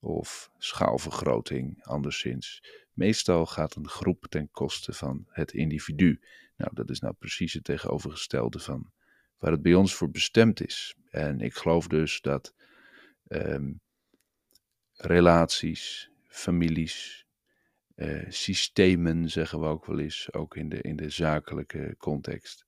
Of 0.00 0.50
schaalvergroting, 0.58 1.84
anderszins. 1.84 2.62
Meestal 3.00 3.46
gaat 3.46 3.74
een 3.74 3.88
groep 3.88 4.26
ten 4.28 4.50
koste 4.50 4.92
van 4.92 5.26
het 5.28 5.52
individu. 5.52 6.20
Nou, 6.56 6.70
dat 6.74 6.90
is 6.90 7.00
nou 7.00 7.14
precies 7.14 7.52
het 7.52 7.64
tegenovergestelde 7.64 8.58
van 8.58 8.92
waar 9.38 9.52
het 9.52 9.62
bij 9.62 9.74
ons 9.74 9.94
voor 9.94 10.10
bestemd 10.10 10.66
is. 10.66 10.94
En 11.10 11.40
ik 11.40 11.54
geloof 11.54 11.86
dus 11.86 12.20
dat 12.20 12.54
um, 13.28 13.80
relaties, 14.92 16.10
families, 16.26 17.26
uh, 17.96 18.26
systemen, 18.28 19.30
zeggen 19.30 19.60
we 19.60 19.66
ook 19.66 19.86
wel 19.86 19.98
eens, 19.98 20.32
ook 20.32 20.56
in 20.56 20.68
de, 20.68 20.80
in 20.80 20.96
de 20.96 21.10
zakelijke 21.10 21.94
context, 21.98 22.66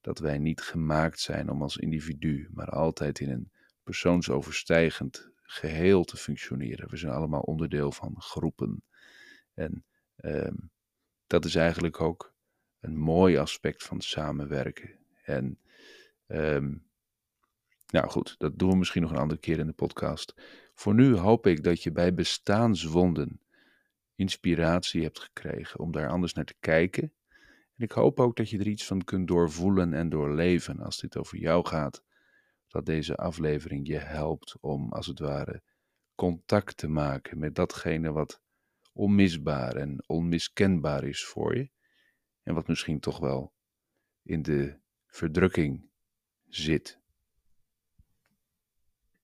dat 0.00 0.18
wij 0.18 0.38
niet 0.38 0.60
gemaakt 0.60 1.20
zijn 1.20 1.50
om 1.50 1.62
als 1.62 1.76
individu, 1.76 2.48
maar 2.50 2.68
altijd 2.68 3.20
in 3.20 3.30
een 3.30 3.50
persoonsoverstijgend 3.82 5.30
geheel 5.42 6.04
te 6.04 6.16
functioneren. 6.16 6.90
We 6.90 6.96
zijn 6.96 7.12
allemaal 7.12 7.40
onderdeel 7.40 7.92
van 7.92 8.14
groepen. 8.20 8.82
En 9.54 9.84
um, 10.16 10.70
dat 11.26 11.44
is 11.44 11.54
eigenlijk 11.54 12.00
ook 12.00 12.34
een 12.80 12.96
mooi 12.96 13.36
aspect 13.36 13.82
van 13.82 14.00
samenwerken. 14.00 14.98
En 15.24 15.58
um, 16.26 16.86
nou 17.86 18.08
goed, 18.08 18.34
dat 18.38 18.58
doen 18.58 18.70
we 18.70 18.76
misschien 18.76 19.02
nog 19.02 19.10
een 19.10 19.16
andere 19.16 19.40
keer 19.40 19.58
in 19.58 19.66
de 19.66 19.72
podcast. 19.72 20.34
Voor 20.74 20.94
nu 20.94 21.16
hoop 21.16 21.46
ik 21.46 21.62
dat 21.62 21.82
je 21.82 21.92
bij 21.92 22.14
bestaanswonden 22.14 23.40
inspiratie 24.14 25.02
hebt 25.02 25.18
gekregen 25.18 25.80
om 25.80 25.92
daar 25.92 26.08
anders 26.08 26.32
naar 26.32 26.44
te 26.44 26.56
kijken. 26.60 27.12
En 27.76 27.84
ik 27.84 27.92
hoop 27.92 28.20
ook 28.20 28.36
dat 28.36 28.50
je 28.50 28.58
er 28.58 28.66
iets 28.66 28.86
van 28.86 29.04
kunt 29.04 29.28
doorvoelen 29.28 29.94
en 29.94 30.08
doorleven 30.08 30.80
als 30.80 31.00
dit 31.00 31.16
over 31.16 31.38
jou 31.38 31.66
gaat. 31.66 32.02
Dat 32.68 32.86
deze 32.86 33.16
aflevering 33.16 33.86
je 33.86 33.98
helpt 33.98 34.56
om 34.60 34.92
als 34.92 35.06
het 35.06 35.18
ware 35.18 35.62
contact 36.14 36.76
te 36.76 36.88
maken 36.88 37.38
met 37.38 37.54
datgene 37.54 38.12
wat 38.12 38.40
onmisbaar 38.94 39.76
en 39.76 40.04
onmiskenbaar 40.06 41.04
is 41.04 41.24
voor 41.24 41.56
je. 41.56 41.70
En 42.42 42.54
wat 42.54 42.68
misschien 42.68 43.00
toch 43.00 43.18
wel 43.18 43.54
in 44.22 44.42
de 44.42 44.80
verdrukking 45.06 45.90
zit. 46.48 47.02